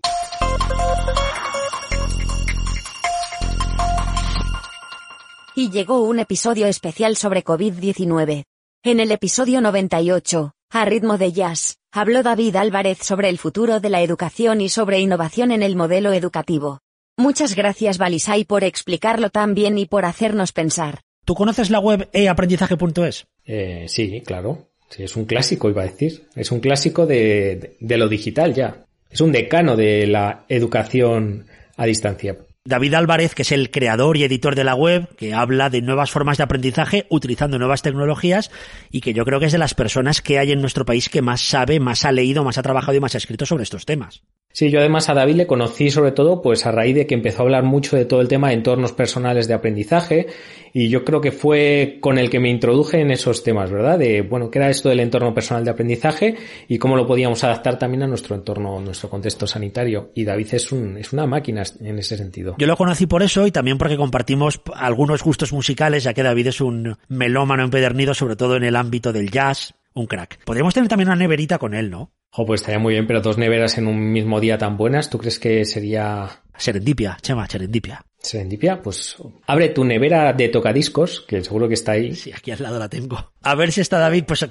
Y 5.55 5.71
llegó 5.71 6.03
un 6.03 6.19
episodio 6.19 6.67
especial 6.67 7.17
sobre 7.17 7.43
COVID-19. 7.43 8.43
En 8.83 8.99
el 9.01 9.11
episodio 9.11 9.59
98, 9.59 10.53
a 10.71 10.85
ritmo 10.85 11.17
de 11.17 11.33
jazz, 11.33 11.79
habló 11.91 12.23
David 12.23 12.55
Álvarez 12.55 12.99
sobre 13.01 13.27
el 13.27 13.37
futuro 13.37 13.81
de 13.81 13.89
la 13.89 14.01
educación 14.01 14.61
y 14.61 14.69
sobre 14.69 14.99
innovación 14.99 15.51
en 15.51 15.63
el 15.63 15.75
modelo 15.75 16.13
educativo. 16.13 16.79
Muchas 17.17 17.55
gracias 17.55 17.97
Balisay 17.97 18.45
por 18.45 18.63
explicarlo 18.63 19.29
tan 19.29 19.53
bien 19.53 19.77
y 19.77 19.85
por 19.85 20.05
hacernos 20.05 20.53
pensar. 20.53 21.01
¿Tú 21.29 21.35
conoces 21.35 21.69
la 21.69 21.79
web 21.79 22.09
eaprendizaje.es? 22.11 23.27
Eh, 23.45 23.85
sí, 23.87 24.23
claro. 24.25 24.71
Sí, 24.89 25.03
es 25.03 25.15
un 25.15 25.25
clásico, 25.25 25.69
iba 25.69 25.83
a 25.83 25.85
decir. 25.85 26.23
Es 26.35 26.51
un 26.51 26.59
clásico 26.59 27.05
de, 27.05 27.75
de 27.79 27.97
lo 27.99 28.07
digital 28.07 28.55
ya. 28.55 28.83
Es 29.11 29.21
un 29.21 29.31
decano 29.31 29.75
de 29.75 30.07
la 30.07 30.45
educación 30.49 31.45
a 31.77 31.85
distancia. 31.85 32.35
David 32.65 32.95
Álvarez, 32.95 33.35
que 33.35 33.43
es 33.43 33.51
el 33.51 33.69
creador 33.69 34.17
y 34.17 34.23
editor 34.23 34.55
de 34.55 34.63
la 34.63 34.73
web, 34.73 35.07
que 35.17 35.35
habla 35.35 35.69
de 35.69 35.83
nuevas 35.83 36.09
formas 36.09 36.39
de 36.39 36.45
aprendizaje 36.45 37.05
utilizando 37.09 37.59
nuevas 37.59 37.83
tecnologías 37.83 38.49
y 38.89 39.01
que 39.01 39.13
yo 39.13 39.23
creo 39.23 39.39
que 39.39 39.45
es 39.45 39.51
de 39.51 39.59
las 39.59 39.75
personas 39.75 40.23
que 40.23 40.39
hay 40.39 40.51
en 40.51 40.61
nuestro 40.61 40.83
país 40.83 41.09
que 41.09 41.21
más 41.21 41.41
sabe, 41.41 41.79
más 41.79 42.05
ha 42.05 42.11
leído, 42.11 42.43
más 42.43 42.57
ha 42.57 42.63
trabajado 42.63 42.97
y 42.97 43.01
más 43.01 43.13
ha 43.13 43.19
escrito 43.19 43.45
sobre 43.45 43.65
estos 43.65 43.85
temas. 43.85 44.23
Sí, 44.51 44.71
yo 44.71 44.79
además 44.79 45.09
a 45.09 45.13
David 45.13 45.35
le 45.35 45.47
conocí 45.47 45.91
sobre 45.91 46.11
todo 46.11 46.41
pues 46.41 46.65
a 46.65 46.71
raíz 46.71 46.95
de 46.95 47.05
que 47.05 47.13
empezó 47.13 47.39
a 47.39 47.43
hablar 47.43 47.63
mucho 47.63 47.95
de 47.95 48.05
todo 48.05 48.19
el 48.19 48.27
tema 48.27 48.49
de 48.49 48.55
entornos 48.55 48.93
personales 48.93 49.47
de 49.47 49.53
aprendizaje 49.53 50.27
y 50.73 50.89
yo 50.89 51.05
creo 51.05 51.21
que 51.21 51.31
fue 51.31 51.97
con 52.01 52.17
el 52.17 52.29
que 52.29 52.39
me 52.39 52.49
introduje 52.49 52.99
en 52.99 53.11
esos 53.11 53.43
temas, 53.43 53.71
¿verdad? 53.71 53.99
De, 53.99 54.21
bueno, 54.21 54.49
qué 54.49 54.59
era 54.59 54.69
esto 54.69 54.89
del 54.89 54.99
entorno 54.99 55.33
personal 55.33 55.63
de 55.63 55.71
aprendizaje 55.71 56.35
y 56.67 56.77
cómo 56.77 56.95
lo 56.95 57.05
podíamos 57.05 57.43
adaptar 57.43 57.77
también 57.77 58.03
a 58.03 58.07
nuestro 58.07 58.35
entorno, 58.35 58.79
nuestro 58.79 59.09
contexto 59.09 59.47
sanitario. 59.47 60.11
Y 60.15 60.25
David 60.25 60.47
es, 60.53 60.71
un, 60.71 60.97
es 60.97 61.13
una 61.13 61.25
máquina 61.25 61.63
en 61.79 61.99
ese 61.99 62.17
sentido. 62.17 62.55
Yo 62.57 62.67
lo 62.67 62.75
conocí 62.75 63.05
por 63.05 63.23
eso 63.23 63.45
y 63.47 63.51
también 63.51 63.77
porque 63.77 63.97
compartimos 63.97 64.61
algunos 64.73 65.23
gustos 65.23 65.53
musicales, 65.53 66.03
ya 66.03 66.13
que 66.13 66.23
David 66.23 66.47
es 66.47 66.61
un 66.61 66.97
melómano 67.07 67.63
empedernido, 67.63 68.13
sobre 68.13 68.35
todo 68.35 68.55
en 68.55 68.63
el 68.63 68.75
ámbito 68.75 69.13
del 69.13 69.31
jazz, 69.31 69.75
un 69.99 70.07
crack. 70.07 70.43
Podríamos 70.45 70.73
tener 70.73 70.89
también 70.89 71.09
una 71.09 71.15
neverita 71.15 71.57
con 71.57 71.73
él, 71.73 71.89
¿no? 71.89 72.11
Oh, 72.31 72.45
pues 72.45 72.61
estaría 72.61 72.79
muy 72.79 72.93
bien, 72.93 73.07
pero 73.07 73.21
dos 73.21 73.37
neveras 73.37 73.77
en 73.77 73.87
un 73.87 74.11
mismo 74.11 74.39
día 74.39 74.57
tan 74.57 74.77
buenas, 74.77 75.09
¿tú 75.09 75.17
crees 75.17 75.39
que 75.39 75.65
sería...? 75.65 76.41
Serendipia, 76.57 77.17
Chema, 77.21 77.47
serendipia. 77.47 78.05
Serendipia, 78.21 78.81
pues 78.81 79.15
abre 79.47 79.69
tu 79.69 79.85
nevera 79.85 80.33
de 80.33 80.49
tocadiscos, 80.49 81.21
que 81.21 81.41
seguro 81.41 81.69
que 81.69 81.73
está 81.73 81.93
ahí. 81.93 82.13
Sí, 82.13 82.33
aquí 82.33 82.51
al 82.51 82.61
lado 82.61 82.77
la 82.77 82.89
tengo. 82.89 83.31
A 83.41 83.55
ver 83.55 83.71
si 83.71 83.79
está 83.79 83.97
David, 83.97 84.25
pues 84.27 84.45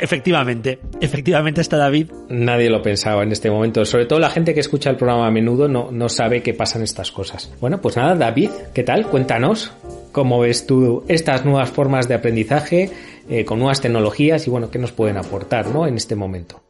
efectivamente, 0.00 0.80
efectivamente 1.02 1.60
está 1.60 1.76
David. 1.76 2.10
Nadie 2.30 2.70
lo 2.70 2.80
pensaba 2.80 3.22
en 3.22 3.30
este 3.30 3.50
momento, 3.50 3.84
sobre 3.84 4.06
todo 4.06 4.18
la 4.18 4.30
gente 4.30 4.54
que 4.54 4.60
escucha 4.60 4.88
el 4.88 4.96
programa 4.96 5.26
a 5.26 5.30
menudo 5.30 5.68
no, 5.68 5.90
no 5.92 6.08
sabe 6.08 6.42
que 6.42 6.54
pasan 6.54 6.82
estas 6.82 7.12
cosas. 7.12 7.52
Bueno, 7.60 7.80
pues 7.82 7.96
nada, 7.96 8.14
David, 8.14 8.50
¿qué 8.72 8.82
tal? 8.82 9.06
Cuéntanos 9.06 9.70
cómo 10.12 10.40
ves 10.40 10.66
tú 10.66 11.04
estas 11.06 11.44
nuevas 11.44 11.70
formas 11.70 12.08
de 12.08 12.14
aprendizaje 12.14 12.90
eh, 13.30 13.44
con 13.44 13.60
nuevas 13.60 13.80
tecnologías 13.80 14.46
y 14.48 14.50
bueno, 14.50 14.70
qué 14.70 14.78
nos 14.80 14.90
pueden 14.90 15.16
aportar, 15.16 15.68
¿no? 15.68 15.86
En 15.86 15.96
este 15.96 16.16
momento. 16.16 16.60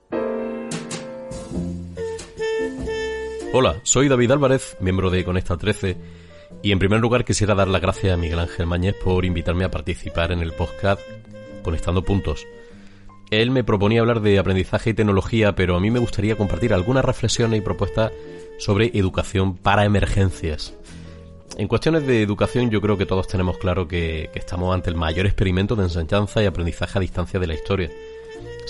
Hola, 3.53 3.81
soy 3.83 4.09
David 4.09 4.31
Álvarez, 4.31 4.77
miembro 4.79 5.11
de 5.11 5.25
Conecta 5.25 5.57
13, 5.57 5.97
y 6.63 6.71
en 6.71 6.79
primer 6.79 7.01
lugar 7.01 7.25
quisiera 7.25 7.55
dar 7.55 7.67
las 7.67 7.81
gracias 7.81 8.13
a 8.13 8.17
Miguel 8.17 8.39
Ángel 8.39 8.67
Mañez 8.67 8.95
por 9.03 9.25
invitarme 9.25 9.65
a 9.65 9.71
participar 9.71 10.33
en 10.33 10.41
el 10.41 10.53
podcast 10.53 11.01
Conectando 11.65 12.05
Puntos. 12.05 12.47
Él 13.31 13.51
me 13.51 13.65
proponía 13.65 14.01
hablar 14.03 14.21
de 14.21 14.39
aprendizaje 14.39 14.91
y 14.91 14.95
tecnología, 14.95 15.55
pero 15.55 15.77
a 15.77 15.81
mí 15.81 15.91
me 15.91 15.99
gustaría 15.99 16.37
compartir 16.37 16.75
algunas 16.75 17.05
reflexiones 17.05 17.59
y 17.59 17.63
propuestas 17.63 18.13
sobre 18.59 18.91
educación 18.93 19.57
para 19.57 19.87
emergencias. 19.87 20.75
En 21.57 21.69
cuestiones 21.69 22.07
de 22.07 22.23
educación 22.23 22.71
yo 22.71 22.81
creo 22.81 22.97
que 22.97 23.07
todos 23.07 23.27
tenemos 23.27 23.59
claro 23.59 23.87
que, 23.87 24.31
estamos 24.35 24.75
ante 24.75 24.91
el 24.91 24.97
mayor 24.97 25.27
experimento 25.27 25.77
de 25.77 25.85
enseñanza 25.85 26.43
y 26.43 26.47
aprendizaje 26.47 26.99
a 26.99 27.01
distancia 27.01 27.39
de 27.39 27.47
la 27.47 27.55
historia 27.55 27.91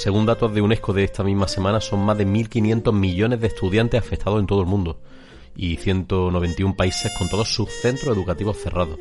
según 0.01 0.25
datos 0.25 0.55
de 0.55 0.63
UNESCO 0.63 0.95
de 0.95 1.05
esta 1.05 1.23
misma 1.23 1.47
semana, 1.47 1.79
son 1.79 2.01
más 2.01 2.17
de 2.17 2.27
1.500 2.27 2.91
millones 2.93 3.39
de 3.39 3.49
estudiantes 3.49 4.01
afectados 4.01 4.41
en 4.41 4.47
todo 4.47 4.61
el 4.63 4.67
mundo 4.67 4.99
y 5.55 5.77
191 5.77 6.75
países 6.75 7.13
con 7.19 7.29
todos 7.29 7.53
sus 7.53 7.69
centros 7.71 8.17
educativos 8.17 8.57
cerrados. 8.57 8.99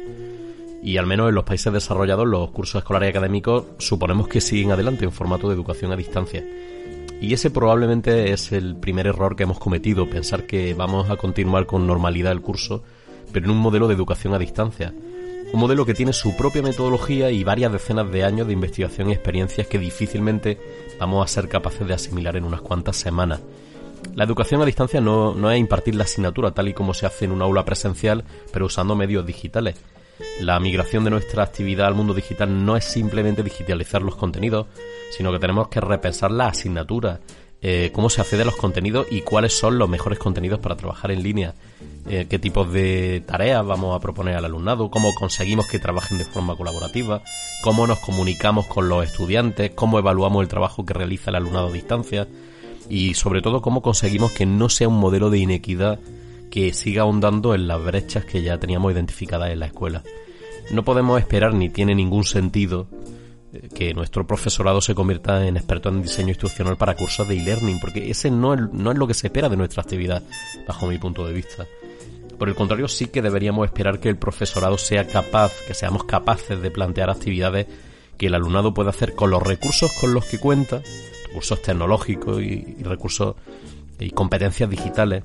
y 0.81 0.97
al 0.97 1.05
menos 1.05 1.27
en 1.27 1.35
los 1.35 1.43
países 1.43 1.73
desarrollados 1.73 2.25
los 2.25 2.51
cursos 2.51 2.79
escolares 2.79 3.07
y 3.07 3.11
académicos 3.11 3.65
suponemos 3.79 4.29
que 4.29 4.39
siguen 4.39 4.71
adelante 4.71 5.03
en 5.03 5.11
formato 5.11 5.47
de 5.47 5.55
educación 5.55 5.91
a 5.91 5.97
distancia. 5.97 6.45
Y 7.21 7.33
ese 7.33 7.49
probablemente 7.49 8.31
es 8.31 8.53
el 8.53 8.77
primer 8.77 9.07
error 9.07 9.35
que 9.35 9.43
hemos 9.43 9.59
cometido, 9.59 10.09
pensar 10.09 10.45
que 10.47 10.73
vamos 10.73 11.09
a 11.09 11.17
continuar 11.17 11.65
con 11.65 11.85
normalidad 11.85 12.31
el 12.31 12.41
curso, 12.41 12.83
pero 13.31 13.45
en 13.45 13.51
un 13.51 13.57
modelo 13.57 13.87
de 13.87 13.95
educación 13.95 14.33
a 14.33 14.39
distancia. 14.39 14.93
Un 15.51 15.59
modelo 15.59 15.85
que 15.85 15.93
tiene 15.93 16.13
su 16.13 16.35
propia 16.37 16.61
metodología 16.61 17.31
y 17.31 17.43
varias 17.43 17.71
decenas 17.71 18.11
de 18.11 18.23
años 18.23 18.47
de 18.47 18.53
investigación 18.53 19.09
y 19.09 19.13
experiencias 19.13 19.67
que 19.67 19.79
difícilmente 19.79 20.59
vamos 20.99 21.23
a 21.23 21.27
ser 21.27 21.49
capaces 21.49 21.87
de 21.87 21.93
asimilar 21.93 22.35
en 22.35 22.43
unas 22.43 22.61
cuantas 22.61 22.97
semanas. 22.97 23.41
La 24.15 24.23
educación 24.23 24.61
a 24.61 24.65
distancia 24.65 25.01
no, 25.01 25.33
no 25.33 25.51
es 25.51 25.59
impartir 25.59 25.95
la 25.95 26.03
asignatura 26.03 26.51
tal 26.51 26.67
y 26.67 26.73
como 26.73 26.93
se 26.93 27.05
hace 27.05 27.25
en 27.25 27.31
un 27.31 27.41
aula 27.41 27.65
presencial, 27.65 28.23
pero 28.51 28.67
usando 28.67 28.95
medios 28.95 29.25
digitales. 29.25 29.75
La 30.41 30.59
migración 30.59 31.03
de 31.03 31.09
nuestra 31.09 31.43
actividad 31.43 31.87
al 31.87 31.95
mundo 31.95 32.13
digital 32.13 32.65
no 32.65 32.75
es 32.75 32.85
simplemente 32.85 33.43
digitalizar 33.43 34.01
los 34.01 34.15
contenidos, 34.15 34.67
sino 35.11 35.31
que 35.31 35.39
tenemos 35.39 35.69
que 35.69 35.79
repensar 35.79 36.31
la 36.31 36.47
asignatura, 36.47 37.19
eh, 37.61 37.91
cómo 37.93 38.09
se 38.09 38.21
accede 38.21 38.43
a 38.43 38.45
los 38.45 38.55
contenidos 38.55 39.07
y 39.11 39.21
cuáles 39.21 39.57
son 39.57 39.77
los 39.77 39.89
mejores 39.89 40.17
contenidos 40.17 40.59
para 40.59 40.77
trabajar 40.77 41.11
en 41.11 41.23
línea, 41.23 41.55
eh, 42.07 42.25
qué 42.29 42.39
tipos 42.39 42.71
de 42.71 43.21
tareas 43.25 43.65
vamos 43.65 43.95
a 43.95 43.99
proponer 43.99 44.35
al 44.35 44.45
alumnado, 44.45 44.89
cómo 44.89 45.13
conseguimos 45.13 45.67
que 45.67 45.77
trabajen 45.77 46.17
de 46.17 46.25
forma 46.25 46.55
colaborativa, 46.55 47.21
cómo 47.61 47.85
nos 47.85 47.99
comunicamos 47.99 48.65
con 48.67 48.87
los 48.87 49.05
estudiantes, 49.05 49.71
cómo 49.75 49.99
evaluamos 49.99 50.41
el 50.41 50.47
trabajo 50.47 50.85
que 50.85 50.93
realiza 50.93 51.31
el 51.31 51.35
alumnado 51.35 51.67
a 51.67 51.71
distancia 51.73 52.27
y 52.89 53.13
sobre 53.13 53.41
todo 53.41 53.61
cómo 53.61 53.81
conseguimos 53.81 54.31
que 54.31 54.45
no 54.45 54.69
sea 54.69 54.87
un 54.87 54.97
modelo 54.97 55.29
de 55.29 55.39
inequidad 55.39 55.99
que 56.49 56.73
siga 56.73 57.03
ahondando 57.03 57.53
en 57.53 57.67
las 57.67 57.83
brechas 57.83 58.25
que 58.25 58.41
ya 58.41 58.57
teníamos 58.57 58.93
identificadas 58.93 59.51
en 59.51 59.59
la 59.59 59.67
escuela. 59.67 60.03
No 60.71 60.83
podemos 60.83 61.19
esperar 61.19 61.53
ni 61.53 61.69
tiene 61.69 61.93
ningún 61.93 62.23
sentido 62.23 62.87
que 63.73 63.93
nuestro 63.93 64.25
profesorado 64.27 64.81
se 64.81 64.95
convierta 64.95 65.45
en 65.45 65.57
experto 65.57 65.89
en 65.89 66.01
diseño 66.01 66.29
instruccional 66.29 66.77
para 66.77 66.95
cursos 66.95 67.27
de 67.27 67.37
e-learning, 67.37 67.79
porque 67.79 68.09
ese 68.09 68.29
no 68.29 68.53
es, 68.53 68.61
no 68.71 68.91
es 68.91 68.97
lo 68.97 69.07
que 69.07 69.13
se 69.13 69.27
espera 69.27 69.49
de 69.49 69.57
nuestra 69.57 69.81
actividad, 69.81 70.23
bajo 70.67 70.87
mi 70.87 70.97
punto 70.97 71.25
de 71.25 71.33
vista. 71.33 71.65
Por 72.37 72.47
el 72.47 72.55
contrario, 72.55 72.87
sí 72.87 73.07
que 73.07 73.21
deberíamos 73.21 73.65
esperar 73.65 73.99
que 73.99 74.09
el 74.09 74.17
profesorado 74.17 74.77
sea 74.77 75.05
capaz, 75.05 75.51
que 75.67 75.73
seamos 75.73 76.05
capaces 76.05 76.61
de 76.61 76.71
plantear 76.71 77.09
actividades 77.09 77.67
que 78.17 78.27
el 78.27 78.35
alumnado 78.35 78.73
pueda 78.73 78.89
hacer 78.89 79.15
con 79.15 79.29
los 79.29 79.43
recursos 79.43 79.91
con 79.93 80.13
los 80.13 80.25
que 80.25 80.39
cuenta, 80.39 80.81
recursos 81.27 81.61
tecnológicos 81.61 82.41
y, 82.41 82.75
y 82.79 82.83
recursos 82.83 83.35
y 83.99 84.11
competencias 84.11 84.69
digitales, 84.69 85.23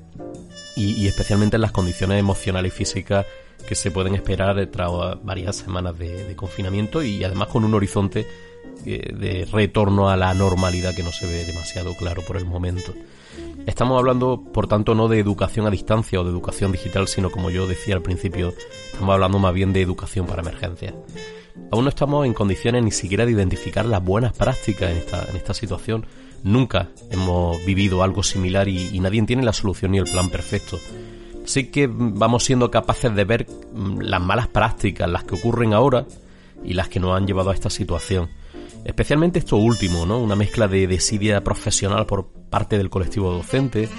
y, 0.75 1.07
especialmente 1.07 1.55
en 1.55 1.61
las 1.61 1.71
condiciones 1.71 2.19
emocionales 2.19 2.73
y 2.73 2.77
físicas 2.77 3.25
que 3.67 3.75
se 3.75 3.91
pueden 3.91 4.15
esperar 4.15 4.65
tras 4.67 4.91
varias 5.23 5.57
semanas 5.57 5.97
de, 5.97 6.35
confinamiento 6.35 7.03
y 7.03 7.23
además 7.23 7.47
con 7.49 7.63
un 7.63 7.73
horizonte 7.73 8.27
eh, 8.85 9.13
de 9.13 9.45
retorno 9.51 10.09
a 10.09 10.17
la 10.17 10.33
normalidad 10.33 10.95
que 10.95 11.03
no 11.03 11.11
se 11.11 11.25
ve 11.25 11.45
demasiado 11.45 11.95
claro 11.95 12.21
por 12.21 12.37
el 12.37 12.45
momento. 12.45 12.93
Estamos 13.65 13.97
hablando, 13.97 14.43
por 14.53 14.67
tanto, 14.67 14.93
no 14.93 15.07
de 15.07 15.19
educación 15.19 15.65
a 15.65 15.71
distancia 15.71 16.19
o 16.19 16.23
de 16.23 16.29
educación 16.29 16.71
digital, 16.71 17.07
sino 17.07 17.31
como 17.31 17.49
yo 17.49 17.67
decía 17.67 17.95
al 17.95 18.01
principio, 18.01 18.53
estamos 18.93 19.13
hablando 19.13 19.39
más 19.39 19.53
bien 19.53 19.73
de 19.73 19.81
educación 19.81 20.27
para 20.27 20.41
emergencias. 20.41 20.93
Aún 21.71 21.85
no 21.85 21.89
estamos 21.89 22.25
en 22.25 22.33
condiciones 22.33 22.83
ni 22.83 22.91
siquiera 22.91 23.25
de 23.25 23.31
identificar 23.31 23.85
las 23.85 24.03
buenas 24.03 24.33
prácticas 24.33 24.91
en 24.91 24.97
esta, 24.97 25.25
en 25.29 25.35
esta 25.35 25.53
situación, 25.53 26.05
Nunca 26.45 26.89
hemos 27.09 27.65
vivido 27.65 28.03
algo 28.03 28.21
similar 28.21 28.67
y, 28.67 28.99
nadie 28.99 29.23
tiene 29.23 29.41
la 29.41 29.51
solución 29.51 29.93
ni 29.93 29.97
el 29.97 30.03
plan 30.03 30.29
perfecto. 30.29 30.79
Sí 31.45 31.67
que 31.67 31.87
vamos 31.89 32.43
siendo 32.43 32.71
capaces 32.71 33.13
de 33.13 33.23
ver 33.23 33.47
mm, 33.73 34.01
las 34.01 34.21
malas 34.21 34.47
prácticas, 34.47 35.09
las 35.09 35.23
que 35.23 35.35
ocurren 35.35 35.73
ahora 35.73 36.05
y 36.63 36.73
las 36.73 36.89
que 36.89 36.99
nos 36.99 37.15
han 37.15 37.27
llevado 37.27 37.51
a 37.51 37.53
esta 37.53 37.69
situación. 37.69 38.29
Especialmente 38.83 39.39
esto 39.39 39.57
último, 39.57 40.05
¿no? 40.05 40.19
Una 40.19 40.35
mezcla 40.35 40.67
de 40.67 40.85
desidia 40.85 41.43
profesional 41.43 42.05
por 42.05 42.27
parte 42.27 42.77
del 42.77 42.89
colectivo 42.89 43.31
docente, 43.31 43.89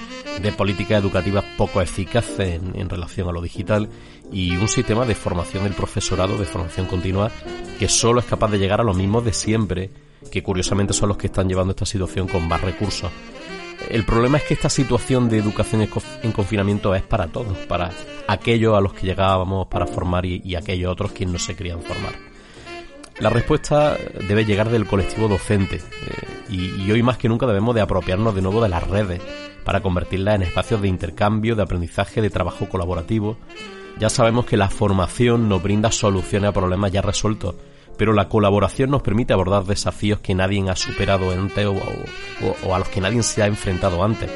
de 0.41 0.53
políticas 0.53 1.00
educativas 1.00 1.45
poco 1.57 1.81
eficaces 1.81 2.61
en, 2.61 2.79
en, 2.79 2.88
relación 2.88 3.29
a 3.29 3.33
lo 3.33 3.43
digital 3.43 3.88
y 4.31 4.57
un 4.57 4.69
sistema 4.69 5.05
de 5.05 5.17
formación 5.17 5.65
del 5.65 5.73
profesorado, 5.73 6.38
de 6.38 6.45
formación 6.45 6.87
continua, 6.87 7.33
que 7.81 7.88
solo 7.88 8.21
es 8.21 8.26
capaz 8.26 8.50
de 8.50 8.59
llegar 8.59 8.81
a 8.81 8.85
lo 8.85 8.95
mismo 8.95 9.21
de 9.21 9.33
siempre 9.33 9.91
que 10.31 10.43
curiosamente 10.43 10.93
son 10.93 11.09
los 11.09 11.19
que 11.19 11.29
están 11.29 11.49
llevando 11.49 11.73
esta 11.73 11.87
situación 11.87 12.29
con 12.29 12.47
más 12.47 12.61
recursos. 12.61 13.11
El 13.90 14.04
problema 14.04 14.38
es 14.38 14.45
que 14.45 14.54
esta 14.54 14.68
situación 14.68 15.28
de 15.28 15.38
educación 15.38 15.88
en 16.23 16.33
confinamiento 16.33 16.95
es 16.95 17.02
para 17.02 17.28
todos, 17.28 17.56
para 17.66 17.90
aquellos 18.26 18.76
a 18.76 18.80
los 18.80 18.92
que 18.92 19.06
llegábamos 19.06 19.68
para 19.68 19.87
formar 19.87 20.26
y, 20.26 20.54
aquellos 20.56 20.92
otros 20.92 21.12
que 21.12 21.26
no 21.26 21.38
se 21.38 21.54
querían 21.54 21.83
formar. 21.83 22.12
La 23.21 23.30
respuesta 23.30 23.97
debe 24.28 24.45
llegar 24.45 24.68
del 24.71 24.87
colectivo 24.87 25.28
docente 25.28 25.76
eh, 25.76 26.52
y, 26.52 26.90
hoy 26.90 27.02
más 27.02 27.16
que 27.16 27.28
nunca 27.28 27.47
debemos 27.47 27.75
de 27.75 27.80
apropiarnos 27.80 28.35
de 28.35 28.42
nuevo 28.42 28.62
de 28.62 28.68
las 28.68 28.87
redes 28.87 29.23
para 29.64 29.80
convertirlas 29.80 30.37
en 30.37 30.42
espacios 30.42 30.83
de 30.83 30.88
intercambio, 30.88 31.56
de 31.56 31.62
aprendizaje, 31.62 32.21
de 32.21 32.30
trabajo 32.30 32.68
colaborativo. 32.68 33.37
Ya 33.99 34.11
sabemos 34.11 34.45
que 34.45 34.59
la 34.59 34.68
formación 34.68 35.49
nos 35.49 35.62
brinda 35.62 35.90
soluciones 35.90 36.50
a 36.50 36.52
problemas 36.52 36.92
ya 36.92 37.00
resueltos 37.02 37.54
pero 37.97 38.12
la 38.12 38.29
colaboración 38.29 38.91
nos 38.91 39.03
permite 39.03 39.33
abordar 39.33 39.65
desafíos 39.65 40.21
que 40.21 40.35
nadie 40.35 40.69
ha 40.69 40.76
superado 40.76 41.31
antes 41.31 41.67
o, 41.67 42.75
a 42.75 42.79
los 42.79 42.88
que 42.88 43.00
nadie 43.00 43.23
se 43.23 43.43
ha 43.43 43.47
enfrentado 43.47 44.03
antes 44.03 44.31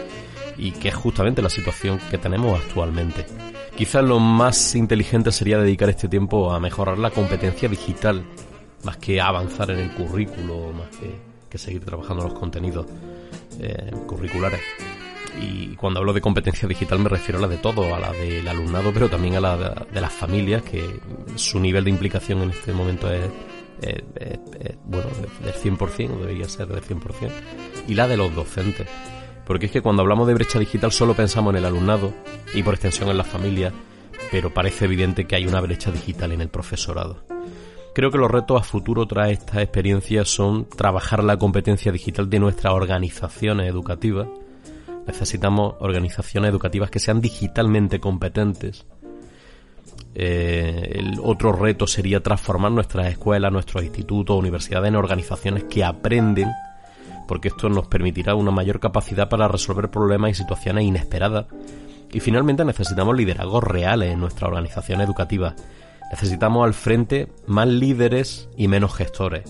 y 0.57 0.73
que 0.73 0.89
es 0.89 0.95
justamente 0.95 1.43
la 1.43 1.51
situación 1.51 1.99
que 2.11 2.19
tenemos 2.19 2.61
actualmente. 2.61 3.27
Quizás 3.77 4.05
lo 4.05 4.19
más 4.19 4.75
inteligente 4.75 5.33
sería 5.33 5.59
dedicar 5.59 5.89
este 5.89 6.09
tiempo 6.09 6.53
a 6.53 6.61
mejorar 6.61 6.99
la 6.99 7.11
competencia 7.11 7.69
digital, 7.69 8.25
más 8.85 8.97
que 8.99 9.21
avanzar 9.21 9.71
en 9.71 9.79
el 9.79 9.91
currículo, 9.93 10.73
más 10.73 10.89
que, 11.49 11.59
seguir 11.59 11.85
trabajando 11.85 12.25
los 12.25 12.35
contenidos 12.35 12.87
eh, 13.59 13.91
curriculares. 14.07 14.61
Y 15.39 15.77
cuando 15.77 16.01
hablo 16.01 16.13
de 16.13 16.21
competencia 16.21 16.67
digital 16.67 16.99
me 16.99 17.09
refiero 17.09 17.39
a 17.39 17.43
la 17.43 17.49
de 17.49 17.59
todo, 17.59 17.95
a 17.95 18.01
la 18.01 18.13
del 18.13 18.47
alumnado, 18.49 18.93
pero 18.93 19.09
también 19.09 19.37
a 19.37 19.41
la 19.41 19.57
de, 19.57 20.01
las 20.01 20.13
familias, 20.13 20.63
que 20.63 21.01
su 21.37 21.61
nivel 21.61 21.85
de 21.85 21.91
implicación 21.91 22.43
en 22.43 22.51
este 22.51 22.73
momento 22.73 23.11
es, 23.13 23.31
bueno, 24.85 25.09
del 25.43 25.55
100%, 25.55 26.19
debería 26.19 26.49
ser 26.49 26.67
del 26.69 26.83
100%, 26.83 27.31
y 27.89 27.95
la 27.95 28.09
de 28.09 28.17
los 28.17 28.35
docentes. 28.35 28.89
Porque 29.47 29.67
es 29.67 29.73
que 29.73 29.83
cuando 29.83 30.03
hablamos 30.03 30.27
de 30.29 30.35
brecha 30.35 30.59
digital 30.59 30.93
solo 30.93 31.15
pensamos 31.15 31.53
en 31.53 31.59
el 31.59 31.65
alumnado 31.65 32.13
y 32.55 32.63
por 32.63 32.75
extensión 32.75 33.09
en 33.09 33.19
las 33.19 33.27
familias, 33.27 33.73
pero 34.31 34.53
parece 34.55 34.85
evidente 34.85 35.27
que 35.27 35.37
hay 35.37 35.47
una 35.47 35.61
brecha 35.61 35.91
digital 35.91 36.33
en 36.33 36.41
el 36.41 36.49
profesorado. 36.49 37.25
Creo 37.93 38.11
que 38.13 38.19
los 38.19 38.31
retos 38.31 38.61
a 38.61 38.65
futuro 38.65 39.07
tras 39.07 39.31
esta 39.31 39.61
experiencia 39.63 40.25
son 40.25 40.69
trabajar 40.69 41.25
la 41.25 41.37
competencia 41.37 41.91
digital 41.91 42.31
de 42.31 42.39
nuestras 42.39 42.73
organizaciones 42.73 43.69
educativas, 43.69 44.29
Necesitamos 45.11 45.75
organizaciones 45.81 46.51
educativas 46.51 46.89
que 46.89 47.01
sean 47.01 47.21
digitalmente 47.21 47.99
competentes. 47.99 48.87
Eh, 50.15 50.93
el 50.95 51.19
otro 51.21 51.51
reto 51.51 51.89
sería 51.89 52.23
transformar 52.23 52.71
nuestras 52.71 53.09
escuelas, 53.09 53.51
nuestros 53.51 53.83
institutos, 53.83 54.39
universidades 54.39 54.89
en 54.89 54.95
organizaciones 54.95 55.65
que 55.65 55.83
aprenden, 55.83 56.53
porque 57.27 57.49
esto 57.49 57.69
nos 57.69 57.89
permitirá 57.89 58.37
una 58.37 58.53
mayor 58.53 58.79
capacidad 58.79 59.29
para 59.29 59.49
resolver 59.49 59.91
problemas 59.91 60.31
y 60.31 60.35
situaciones 60.35 60.85
inesperadas. 60.85 61.47
Y 62.13 62.21
finalmente 62.21 62.65
necesitamos 62.65 63.17
liderazgos 63.17 63.65
reales 63.65 64.13
en 64.13 64.21
nuestra 64.21 64.47
organización 64.47 65.01
educativa. 65.01 65.57
Necesitamos 66.13 66.65
al 66.65 66.75
frente 66.75 67.33
más 67.49 67.67
líderes 67.67 68.49
y 68.57 68.69
menos 68.69 68.95
gestores, 68.95 69.43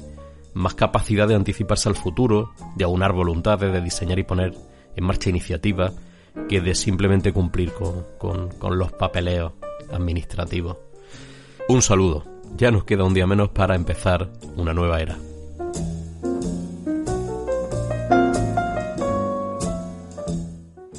más 0.54 0.72
capacidad 0.72 1.28
de 1.28 1.34
anticiparse 1.34 1.90
al 1.90 1.96
futuro, 1.96 2.52
de 2.76 2.84
aunar 2.84 3.12
voluntades, 3.12 3.70
de 3.70 3.82
diseñar 3.82 4.18
y 4.18 4.24
poner 4.24 4.69
en 4.96 5.04
marcha 5.04 5.30
iniciativa 5.30 5.92
que 6.48 6.60
de 6.60 6.74
simplemente 6.74 7.32
cumplir 7.32 7.72
con, 7.72 8.50
con 8.50 8.78
los 8.78 8.92
papeleos 8.92 9.52
administrativos. 9.92 10.76
Un 11.68 11.82
saludo. 11.82 12.24
Ya 12.56 12.70
nos 12.70 12.84
queda 12.84 13.04
un 13.04 13.14
día 13.14 13.26
menos 13.26 13.50
para 13.50 13.74
empezar 13.74 14.28
una 14.56 14.74
nueva 14.74 15.00
era. 15.00 15.16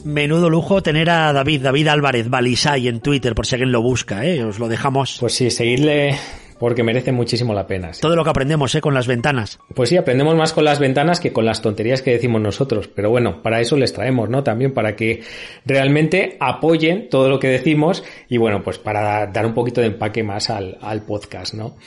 Menudo 0.03 0.49
lujo 0.49 0.81
tener 0.81 1.09
a 1.09 1.31
David, 1.31 1.61
David 1.61 1.87
Álvarez, 1.87 2.29
Balisay 2.29 2.87
en 2.87 3.01
Twitter, 3.01 3.35
por 3.35 3.45
si 3.45 3.55
alguien 3.55 3.71
lo 3.71 3.81
busca, 3.81 4.25
¿eh? 4.25 4.43
Os 4.43 4.59
lo 4.59 4.67
dejamos. 4.67 5.17
Pues 5.19 5.33
sí, 5.33 5.51
seguirle 5.51 6.17
porque 6.61 6.83
merece 6.83 7.11
muchísimo 7.11 7.55
la 7.55 7.65
pena. 7.65 7.89
Todo 7.99 8.15
lo 8.15 8.23
que 8.23 8.29
aprendemos, 8.29 8.75
¿eh? 8.75 8.81
Con 8.81 8.93
las 8.93 9.07
ventanas. 9.07 9.57
Pues 9.73 9.89
sí, 9.89 9.97
aprendemos 9.97 10.35
más 10.35 10.53
con 10.53 10.63
las 10.63 10.77
ventanas 10.77 11.19
que 11.19 11.33
con 11.33 11.43
las 11.43 11.63
tonterías 11.63 12.03
que 12.03 12.11
decimos 12.11 12.39
nosotros. 12.39 12.87
Pero 12.87 13.09
bueno, 13.09 13.41
para 13.41 13.59
eso 13.61 13.75
les 13.77 13.93
traemos, 13.93 14.29
¿no? 14.29 14.43
También 14.43 14.71
para 14.71 14.95
que 14.95 15.23
realmente 15.65 16.37
apoyen 16.39 17.09
todo 17.09 17.29
lo 17.29 17.39
que 17.39 17.47
decimos 17.47 18.03
y 18.29 18.37
bueno, 18.37 18.61
pues 18.61 18.77
para 18.77 19.25
dar 19.25 19.47
un 19.47 19.55
poquito 19.55 19.81
de 19.81 19.87
empaque 19.87 20.21
más 20.21 20.51
al, 20.51 20.77
al 20.83 21.01
podcast, 21.01 21.55
¿no? 21.55 21.77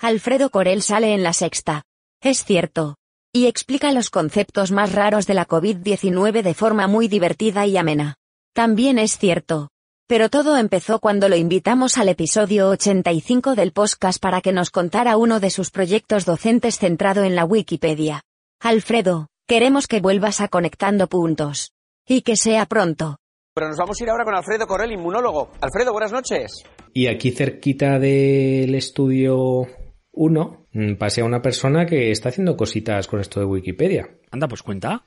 Alfredo 0.00 0.50
Corel 0.50 0.82
sale 0.82 1.12
en 1.12 1.24
la 1.24 1.32
sexta. 1.32 1.82
Es 2.22 2.44
cierto. 2.44 2.98
Y 3.32 3.46
explica 3.46 3.90
los 3.90 4.10
conceptos 4.10 4.70
más 4.70 4.92
raros 4.92 5.26
de 5.26 5.34
la 5.34 5.48
COVID-19 5.48 6.42
de 6.42 6.54
forma 6.54 6.86
muy 6.86 7.08
divertida 7.08 7.66
y 7.66 7.76
amena. 7.76 8.17
También 8.58 8.98
es 8.98 9.18
cierto. 9.18 9.68
Pero 10.08 10.30
todo 10.30 10.56
empezó 10.56 10.98
cuando 10.98 11.28
lo 11.28 11.36
invitamos 11.36 11.96
al 11.96 12.08
episodio 12.08 12.70
85 12.70 13.54
del 13.54 13.70
podcast 13.70 14.20
para 14.20 14.40
que 14.40 14.52
nos 14.52 14.70
contara 14.70 15.16
uno 15.16 15.38
de 15.38 15.50
sus 15.50 15.70
proyectos 15.70 16.24
docentes 16.24 16.76
centrado 16.76 17.22
en 17.22 17.36
la 17.36 17.44
Wikipedia. 17.44 18.22
Alfredo, 18.60 19.28
queremos 19.46 19.86
que 19.86 20.00
vuelvas 20.00 20.40
a 20.40 20.48
conectando 20.48 21.06
puntos. 21.06 21.70
Y 22.04 22.22
que 22.22 22.34
sea 22.34 22.66
pronto. 22.66 23.18
Pero 23.54 23.68
nos 23.68 23.76
vamos 23.76 24.00
a 24.00 24.02
ir 24.02 24.10
ahora 24.10 24.24
con 24.24 24.34
Alfredo 24.34 24.66
Correl, 24.66 24.90
inmunólogo. 24.90 25.52
Alfredo, 25.60 25.92
buenas 25.92 26.10
noches. 26.10 26.64
Y 26.92 27.06
aquí 27.06 27.30
cerquita 27.30 28.00
del 28.00 28.74
estudio 28.74 29.68
1 30.10 30.66
mm, 30.72 30.94
pasé 30.96 31.20
a 31.20 31.26
una 31.26 31.42
persona 31.42 31.86
que 31.86 32.10
está 32.10 32.30
haciendo 32.30 32.56
cositas 32.56 33.06
con 33.06 33.20
esto 33.20 33.38
de 33.38 33.46
Wikipedia. 33.46 34.08
Anda, 34.32 34.48
pues 34.48 34.64
cuenta. 34.64 35.04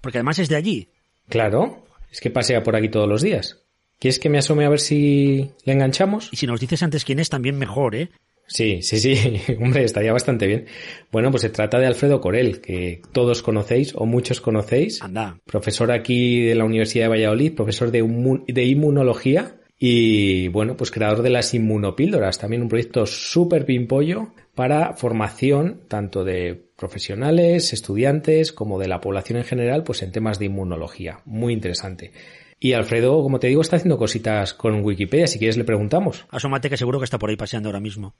Porque 0.00 0.16
además 0.16 0.38
es 0.38 0.48
de 0.48 0.56
allí. 0.56 0.88
Claro, 1.28 1.84
es 2.14 2.20
que 2.20 2.30
pasea 2.30 2.62
por 2.62 2.76
aquí 2.76 2.88
todos 2.88 3.08
los 3.08 3.22
días. 3.22 3.58
¿Quieres 3.98 4.20
que 4.20 4.28
me 4.28 4.38
asome 4.38 4.64
a 4.64 4.68
ver 4.68 4.78
si 4.78 5.50
le 5.64 5.72
enganchamos? 5.72 6.28
Y 6.30 6.36
si 6.36 6.46
nos 6.46 6.60
dices 6.60 6.80
antes 6.84 7.04
quién 7.04 7.18
es, 7.18 7.28
también 7.28 7.58
mejor, 7.58 7.96
¿eh? 7.96 8.10
Sí, 8.46 8.82
sí, 8.82 9.00
sí, 9.00 9.16
hombre, 9.60 9.82
estaría 9.82 10.12
bastante 10.12 10.46
bien. 10.46 10.66
Bueno, 11.10 11.32
pues 11.32 11.42
se 11.42 11.50
trata 11.50 11.80
de 11.80 11.86
Alfredo 11.86 12.20
Corel, 12.20 12.60
que 12.60 13.02
todos 13.10 13.42
conocéis 13.42 13.94
o 13.96 14.06
muchos 14.06 14.40
conocéis. 14.40 15.02
Anda. 15.02 15.40
Profesor 15.44 15.90
aquí 15.90 16.42
de 16.42 16.54
la 16.54 16.64
Universidad 16.64 17.06
de 17.06 17.08
Valladolid, 17.08 17.56
profesor 17.56 17.90
de, 17.90 18.02
de 18.46 18.64
inmunología 18.64 19.56
y, 19.76 20.46
bueno, 20.48 20.76
pues 20.76 20.92
creador 20.92 21.22
de 21.22 21.30
las 21.30 21.52
inmunopíldoras, 21.52 22.38
también 22.38 22.62
un 22.62 22.68
proyecto 22.68 23.06
súper 23.06 23.64
pimpollo 23.64 24.32
para 24.54 24.94
formación 24.94 25.82
tanto 25.88 26.24
de 26.24 26.70
profesionales, 26.76 27.72
estudiantes, 27.72 28.52
como 28.52 28.78
de 28.78 28.88
la 28.88 29.00
población 29.00 29.38
en 29.38 29.44
general, 29.44 29.84
pues 29.84 30.02
en 30.02 30.12
temas 30.12 30.38
de 30.38 30.46
inmunología. 30.46 31.20
Muy 31.24 31.52
interesante. 31.52 32.12
Y 32.60 32.72
Alfredo, 32.72 33.22
como 33.22 33.40
te 33.40 33.48
digo, 33.48 33.60
está 33.60 33.76
haciendo 33.76 33.98
cositas 33.98 34.54
con 34.54 34.82
Wikipedia. 34.84 35.26
Si 35.26 35.38
quieres 35.38 35.56
le 35.56 35.64
preguntamos. 35.64 36.26
Asómate 36.30 36.70
que 36.70 36.76
seguro 36.76 36.98
que 36.98 37.04
está 37.04 37.18
por 37.18 37.30
ahí 37.30 37.36
paseando 37.36 37.68
ahora 37.68 37.80
mismo. 37.80 38.14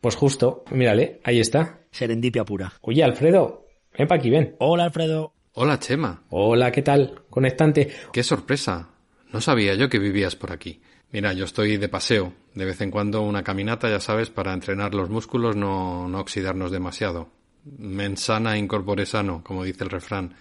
Pues 0.00 0.14
justo, 0.14 0.64
mírale, 0.70 1.20
ahí 1.24 1.40
está. 1.40 1.80
Serendipia 1.90 2.44
pura. 2.44 2.74
Oye, 2.82 3.02
Alfredo, 3.02 3.66
ven 3.98 4.06
para 4.06 4.20
aquí, 4.20 4.30
ven. 4.30 4.54
Hola, 4.60 4.84
Alfredo. 4.84 5.32
Hola, 5.52 5.78
Chema. 5.78 6.22
Hola, 6.28 6.70
¿qué 6.70 6.82
tal? 6.82 7.22
Conectante. 7.30 7.90
Qué 8.12 8.22
sorpresa. 8.22 8.90
No 9.32 9.40
sabía 9.40 9.74
yo 9.74 9.88
que 9.88 9.98
vivías 9.98 10.36
por 10.36 10.52
aquí. 10.52 10.80
Mira, 11.16 11.32
yo 11.32 11.46
estoy 11.46 11.78
de 11.78 11.88
paseo. 11.88 12.34
De 12.54 12.66
vez 12.66 12.78
en 12.82 12.90
cuando 12.90 13.22
una 13.22 13.42
caminata, 13.42 13.88
ya 13.88 14.00
sabes, 14.00 14.28
para 14.28 14.52
entrenar 14.52 14.94
los 14.94 15.08
músculos, 15.08 15.56
no, 15.56 16.06
no 16.10 16.20
oxidarnos 16.20 16.70
demasiado. 16.70 17.30
Mensana 17.78 18.58
incorpore 18.58 19.06
sano, 19.06 19.42
como 19.42 19.64
dice 19.64 19.84
el 19.84 19.88
refrán. 19.88 20.34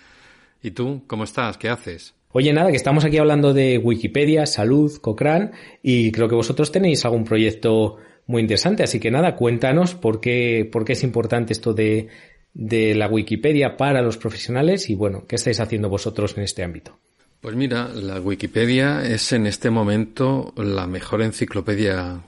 ¿Y 0.62 0.72
tú, 0.72 1.03
cómo 1.08 1.24
estás? 1.24 1.58
¿Qué 1.58 1.70
haces? 1.70 2.13
Oye, 2.34 2.51
nada, 2.51 2.72
que 2.72 2.75
estamos 2.75 3.05
aquí 3.05 3.17
hablando 3.17 3.53
de 3.53 3.77
Wikipedia, 3.77 4.46
salud, 4.46 4.91
Cochrane, 5.00 5.51
y 5.82 6.12
creo 6.12 6.27
que 6.27 6.36
vosotros 6.36 6.74
tenéis 6.74 7.05
algún 7.05 7.24
proyecto 7.24 7.96
muy 8.27 8.41
interesante, 8.41 8.84
así 8.84 9.00
que 9.00 9.12
nada, 9.12 9.38
cuéntanos 9.38 9.96
por 9.96 10.20
qué, 10.20 10.67
por 10.70 10.84
qué 10.84 10.91
es 10.91 11.03
importante 11.03 11.53
esto 11.53 11.74
de, 11.74 12.10
de 12.53 12.96
la 12.96 13.08
Wikipedia 13.08 13.77
para 13.77 14.01
los 14.01 14.17
profesionales 14.17 14.89
y 14.89 14.96
bueno, 14.96 15.24
¿qué 15.25 15.38
estáis 15.38 15.62
haciendo 15.62 15.88
vosotros 15.88 16.36
en 16.36 16.44
este 16.44 16.65
ámbito? 16.65 17.00
Pues 17.46 17.56
mira, 17.56 17.90
la 17.90 18.20
Wikipedia 18.20 19.06
es 19.06 19.32
en 19.32 19.46
este 19.46 19.70
momento 19.70 20.52
la 20.58 20.88
mejor 20.88 21.22
enciclopedia 21.22 22.24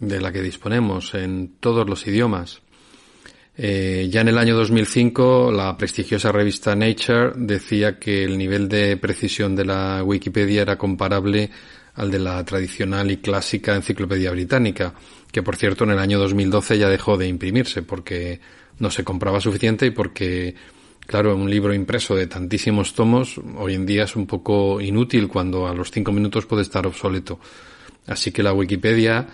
de 0.00 0.20
la 0.20 0.32
que 0.32 0.42
disponemos 0.42 1.14
en 1.14 1.52
todos 1.60 1.88
los 1.88 2.04
idiomas. 2.08 2.60
Eh, 3.56 4.08
ya 4.10 4.22
en 4.22 4.26
el 4.26 4.36
año 4.36 4.56
2005, 4.56 5.52
la 5.52 5.76
prestigiosa 5.76 6.32
revista 6.32 6.74
Nature 6.74 7.34
decía 7.36 8.00
que 8.00 8.24
el 8.24 8.36
nivel 8.36 8.68
de 8.68 8.96
precisión 8.96 9.54
de 9.54 9.64
la 9.64 10.02
Wikipedia 10.02 10.62
era 10.62 10.76
comparable 10.76 11.50
al 11.94 12.10
de 12.10 12.18
la 12.18 12.44
tradicional 12.44 13.12
y 13.12 13.18
clásica 13.18 13.76
enciclopedia 13.76 14.32
británica, 14.32 14.92
que 15.30 15.44
por 15.44 15.54
cierto 15.54 15.84
en 15.84 15.90
el 15.90 16.00
año 16.00 16.18
2012 16.18 16.78
ya 16.78 16.88
dejó 16.88 17.16
de 17.16 17.28
imprimirse 17.28 17.84
porque 17.84 18.40
no 18.80 18.90
se 18.90 19.04
compraba 19.04 19.40
suficiente 19.40 19.86
y 19.86 19.90
porque, 19.90 20.56
claro, 21.08 21.34
un 21.34 21.48
libro 21.48 21.72
impreso 21.72 22.14
de 22.14 22.26
tantísimos 22.26 22.92
tomos 22.92 23.40
hoy 23.56 23.74
en 23.74 23.86
día 23.86 24.04
es 24.04 24.14
un 24.14 24.26
poco 24.26 24.78
inútil 24.78 25.26
cuando 25.26 25.66
a 25.66 25.74
los 25.74 25.90
cinco 25.90 26.12
minutos 26.12 26.44
puede 26.44 26.62
estar 26.62 26.86
obsoleto. 26.86 27.40
Así 28.06 28.30
que 28.30 28.42
la 28.42 28.52
Wikipedia 28.52 29.26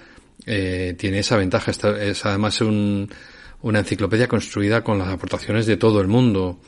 eh, 0.46 0.94
tiene 0.96 1.18
esa 1.18 1.36
ventaja. 1.36 1.72
es 1.72 2.24
además 2.24 2.60
un, 2.60 3.10
una 3.62 3.80
enciclopedia 3.80 4.28
construida 4.28 4.84
con 4.84 4.98
las 4.98 5.08
aportaciones 5.08 5.66
de 5.66 5.76
todo 5.76 6.00
el 6.00 6.06
mundo. 6.06 6.60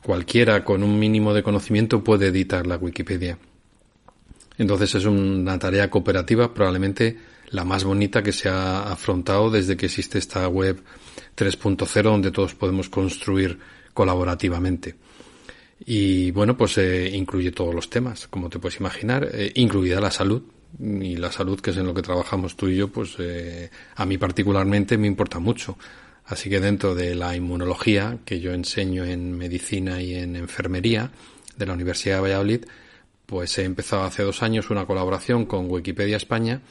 Cualquiera 0.00 0.64
con 0.64 0.84
un 0.84 0.96
mínimo 0.96 1.34
de 1.34 1.42
conocimiento 1.42 2.04
puede 2.04 2.28
editar 2.28 2.64
la 2.64 2.76
Wikipedia. 2.76 3.38
Entonces 4.58 4.94
es 4.94 5.06
una 5.06 5.58
tarea 5.58 5.90
cooperativa, 5.90 6.54
probablemente 6.54 7.18
la 7.50 7.64
más 7.64 7.82
bonita 7.82 8.22
que 8.22 8.32
se 8.32 8.48
ha 8.48 8.84
afrontado 8.84 9.50
desde 9.50 9.76
que 9.76 9.86
existe 9.86 10.18
esta 10.18 10.46
web 10.46 10.80
3.0 11.36 12.02
donde 12.02 12.30
todos 12.30 12.54
podemos 12.54 12.88
construir 12.88 13.58
colaborativamente. 13.94 14.96
Y 15.84 16.30
bueno, 16.30 16.56
pues 16.56 16.78
eh, 16.78 17.10
incluye 17.12 17.50
todos 17.52 17.74
los 17.74 17.90
temas, 17.90 18.28
como 18.28 18.48
te 18.48 18.58
puedes 18.58 18.78
imaginar, 18.78 19.28
eh, 19.32 19.52
incluida 19.56 20.00
la 20.00 20.10
salud. 20.10 20.42
Y 20.80 21.16
la 21.16 21.30
salud, 21.30 21.60
que 21.60 21.70
es 21.70 21.76
en 21.76 21.86
lo 21.86 21.92
que 21.92 22.00
trabajamos 22.00 22.56
tú 22.56 22.66
y 22.68 22.76
yo, 22.76 22.88
pues 22.88 23.16
eh, 23.18 23.68
a 23.94 24.06
mí 24.06 24.16
particularmente 24.16 24.96
me 24.96 25.06
importa 25.06 25.38
mucho. 25.38 25.76
Así 26.24 26.48
que 26.48 26.60
dentro 26.60 26.94
de 26.94 27.14
la 27.14 27.36
inmunología, 27.36 28.18
que 28.24 28.40
yo 28.40 28.52
enseño 28.54 29.04
en 29.04 29.36
medicina 29.36 30.00
y 30.00 30.14
en 30.14 30.34
enfermería 30.34 31.10
de 31.58 31.66
la 31.66 31.74
Universidad 31.74 32.16
de 32.16 32.22
Valladolid, 32.22 32.64
pues 33.26 33.58
he 33.58 33.64
empezado 33.64 34.04
hace 34.04 34.22
dos 34.22 34.42
años 34.42 34.70
una 34.70 34.86
colaboración 34.86 35.44
con 35.44 35.70
Wikipedia 35.70 36.16
España 36.16 36.62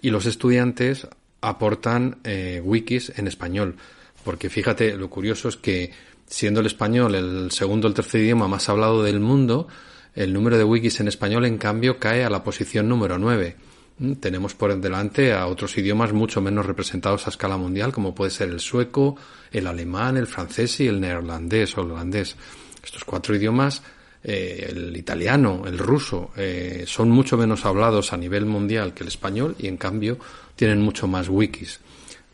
y 0.00 0.10
los 0.10 0.26
estudiantes 0.26 1.06
aportan 1.40 2.18
wikis 2.64 3.12
en 3.16 3.28
español. 3.28 3.76
Porque 4.24 4.48
fíjate, 4.48 4.96
lo 4.96 5.10
curioso 5.10 5.48
es 5.48 5.56
que 5.56 5.90
siendo 6.26 6.60
el 6.60 6.66
español 6.66 7.14
el 7.14 7.50
segundo 7.50 7.86
o 7.86 7.90
el 7.90 7.94
tercer 7.94 8.22
idioma 8.22 8.48
más 8.48 8.68
hablado 8.68 9.02
del 9.02 9.20
mundo, 9.20 9.68
el 10.14 10.32
número 10.32 10.56
de 10.56 10.64
wikis 10.64 11.00
en 11.00 11.08
español 11.08 11.44
en 11.44 11.58
cambio 11.58 11.98
cae 11.98 12.24
a 12.24 12.30
la 12.30 12.42
posición 12.42 12.88
número 12.88 13.18
9. 13.18 13.56
Mm, 13.98 14.12
tenemos 14.14 14.54
por 14.54 14.78
delante 14.80 15.32
a 15.32 15.46
otros 15.46 15.76
idiomas 15.78 16.12
mucho 16.12 16.40
menos 16.40 16.66
representados 16.66 17.26
a 17.26 17.30
escala 17.30 17.56
mundial, 17.56 17.92
como 17.92 18.14
puede 18.14 18.30
ser 18.30 18.48
el 18.48 18.60
sueco, 18.60 19.16
el 19.52 19.66
alemán, 19.66 20.16
el 20.16 20.26
francés 20.26 20.80
y 20.80 20.88
el 20.88 21.00
neerlandés 21.00 21.76
o 21.76 21.82
holandés. 21.82 22.36
Estos 22.82 23.04
cuatro 23.04 23.34
idiomas, 23.36 23.82
eh, 24.22 24.68
el 24.70 24.96
italiano, 24.96 25.62
el 25.66 25.78
ruso, 25.78 26.30
eh, 26.36 26.84
son 26.86 27.10
mucho 27.10 27.36
menos 27.36 27.64
hablados 27.64 28.12
a 28.12 28.16
nivel 28.16 28.46
mundial 28.46 28.94
que 28.94 29.04
el 29.04 29.08
español 29.08 29.54
y 29.58 29.68
en 29.68 29.76
cambio 29.76 30.18
tienen 30.56 30.80
mucho 30.80 31.06
más 31.06 31.28
wikis. 31.28 31.80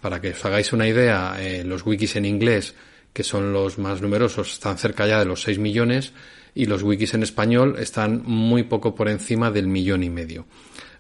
Para 0.00 0.20
que 0.20 0.30
os 0.30 0.44
hagáis 0.44 0.72
una 0.72 0.88
idea, 0.88 1.36
eh, 1.38 1.64
los 1.64 1.84
wikis 1.84 2.16
en 2.16 2.24
inglés, 2.24 2.74
que 3.12 3.22
son 3.22 3.52
los 3.52 3.78
más 3.78 4.00
numerosos, 4.00 4.52
están 4.52 4.78
cerca 4.78 5.06
ya 5.06 5.18
de 5.18 5.26
los 5.26 5.42
6 5.42 5.58
millones 5.58 6.12
y 6.54 6.66
los 6.66 6.82
wikis 6.82 7.14
en 7.14 7.22
español 7.22 7.76
están 7.78 8.22
muy 8.24 8.64
poco 8.64 8.94
por 8.94 9.08
encima 9.08 9.50
del 9.50 9.66
millón 9.66 10.02
y 10.02 10.10
medio. 10.10 10.46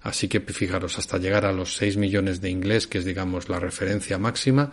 Así 0.02 0.28
que 0.28 0.40
fijaros, 0.40 0.98
hasta 0.98 1.18
llegar 1.18 1.44
a 1.44 1.52
los 1.52 1.76
6 1.76 1.96
millones 1.96 2.40
de 2.40 2.50
inglés, 2.50 2.86
que 2.86 2.98
es 2.98 3.04
digamos 3.04 3.48
la 3.48 3.58
referencia 3.58 4.18
máxima, 4.18 4.70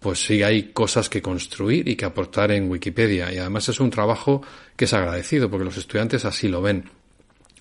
pues 0.00 0.24
sí 0.24 0.42
hay 0.42 0.72
cosas 0.72 1.08
que 1.08 1.22
construir 1.22 1.88
y 1.88 1.96
que 1.96 2.04
aportar 2.04 2.52
en 2.52 2.70
Wikipedia. 2.70 3.32
Y 3.32 3.38
además 3.38 3.68
es 3.68 3.80
un 3.80 3.90
trabajo 3.90 4.42
que 4.76 4.84
es 4.84 4.94
agradecido 4.94 5.50
porque 5.50 5.64
los 5.64 5.76
estudiantes 5.76 6.24
así 6.24 6.48
lo 6.48 6.62
ven. 6.62 6.90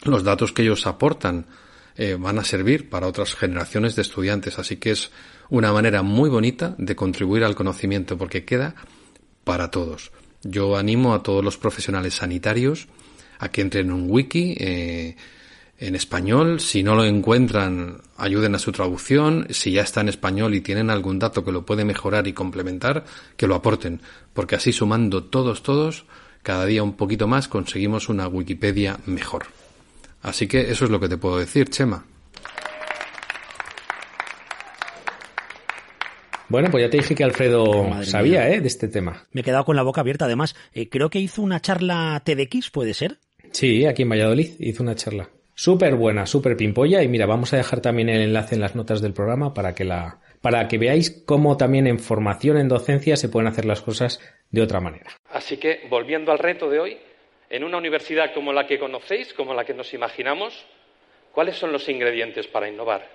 Los 0.04 0.24
datos 0.24 0.52
que 0.52 0.62
ellos 0.62 0.86
aportan 0.86 1.48
eh, 1.98 2.16
van 2.20 2.40
a 2.40 2.44
servir 2.44 2.90
para 2.90 3.08
otras 3.08 3.36
generaciones 3.36 3.96
de 3.96 4.04
estudiantes. 4.04 4.60
Así 4.60 4.78
que 4.78 4.92
es 4.92 5.12
una 5.50 5.74
manera 5.74 6.02
muy 6.04 6.30
bonita 6.30 6.76
de 6.78 6.96
contribuir 6.96 7.44
al 7.44 7.56
conocimiento 7.56 8.18
porque 8.18 8.46
queda 8.46 8.76
para 9.44 9.72
todos. 9.72 10.12
Yo 10.44 10.78
animo 10.78 11.14
a 11.14 11.24
todos 11.24 11.44
los 11.44 11.58
profesionales 11.58 12.16
sanitarios 12.16 12.88
a 13.40 13.50
que 13.50 13.62
entren 13.62 13.88
en 13.88 13.94
un 13.94 14.06
wiki. 14.10 14.56
Eh, 14.60 15.16
en 15.80 15.96
español. 15.96 16.60
Si 16.60 16.84
no 16.84 16.96
lo 16.96 17.06
encuentran, 17.06 18.02
ayuden 18.18 18.56
a 18.56 18.60
su 18.60 18.72
traducción. 18.72 19.48
Si 19.50 19.72
ya 19.72 19.84
está 19.84 20.02
en 20.02 20.10
español 20.10 20.56
y 20.56 20.62
tienen 20.62 20.90
algún 20.90 21.20
dato 21.20 21.44
que 21.44 21.52
lo 21.52 21.66
puede 21.66 21.86
mejorar 21.86 22.28
y 22.28 22.34
complementar, 22.34 23.06
que 23.36 23.48
lo 23.48 23.56
aporten. 23.56 24.02
Porque 24.34 24.56
así 24.56 24.74
sumando 24.74 25.26
todos, 25.26 25.64
todos, 25.64 26.06
cada 26.44 26.66
día 26.66 26.84
un 26.84 26.94
poquito 26.94 27.28
más 27.28 27.48
conseguimos 27.48 28.10
una 28.10 28.28
Wikipedia 28.28 28.98
mejor. 29.06 29.46
Así 30.22 30.48
que 30.48 30.72
eso 30.72 30.86
es 30.86 30.92
lo 30.92 31.00
que 31.00 31.10
te 31.10 31.18
puedo 31.18 31.38
decir, 31.38 31.70
Chema. 31.70 32.06
Bueno, 36.50 36.70
pues 36.72 36.86
ya 36.86 36.90
te 36.90 36.98
dije 36.98 37.14
que 37.14 37.24
Alfredo 37.26 38.04
sabía 38.04 38.50
¿eh? 38.50 38.62
de 38.62 38.68
este 38.68 38.88
tema. 38.88 39.26
Me 39.32 39.42
he 39.42 39.44
quedado 39.44 39.66
con 39.66 39.76
la 39.76 39.84
boca 39.84 40.02
abierta. 40.02 40.26
Además, 40.26 40.56
eh, 40.74 40.88
creo 40.88 41.10
que 41.10 41.20
hizo 41.20 41.42
una 41.42 41.60
charla 41.60 42.22
TEDx, 42.24 42.70
¿puede 42.72 42.94
ser? 42.94 43.18
Sí, 43.52 43.86
aquí 43.86 44.04
en 44.04 44.10
Valladolid 44.10 44.52
hizo 44.60 44.82
una 44.82 44.96
charla. 44.96 45.30
Súper 45.56 45.96
buena, 45.96 46.26
súper 46.26 46.56
pimpolla. 46.56 47.04
Y 47.04 47.10
mira, 47.10 47.26
vamos 47.26 47.52
a 47.54 47.58
dejar 47.58 47.82
también 47.82 48.08
el 48.08 48.22
enlace 48.22 48.56
en 48.56 48.62
las 48.62 48.76
notas 48.76 49.02
del 49.02 49.14
programa 49.14 49.54
para 49.54 49.76
que 49.76 49.84
la, 49.84 50.22
para 50.40 50.68
que 50.68 50.78
veáis 50.78 51.24
cómo 51.26 51.58
también 51.58 51.88
en 51.88 52.00
formación 52.00 52.58
en 52.58 52.70
docencia 52.70 53.18
se 53.18 53.28
pueden 53.28 53.48
hacer 53.48 53.66
las 53.66 53.82
cosas 53.82 54.22
de 54.50 54.62
otra 54.62 54.80
manera. 54.80 55.12
Así 55.30 55.58
que, 55.58 55.82
volviendo 55.90 56.32
al 56.32 56.40
reto 56.40 56.70
de 56.70 56.80
hoy, 56.80 56.98
En 57.50 57.64
una 57.64 57.78
universidad 57.78 58.34
como 58.34 58.52
la 58.52 58.68
que 58.68 58.78
conocéis, 58.78 59.34
como 59.34 59.54
la 59.54 59.64
que 59.64 59.74
nos 59.74 59.94
imaginamos, 59.94 60.66
¿cuáles 61.32 61.56
son 61.56 61.72
los 61.72 61.88
ingredientes 61.88 62.46
para 62.48 62.68
innovar? 62.68 63.10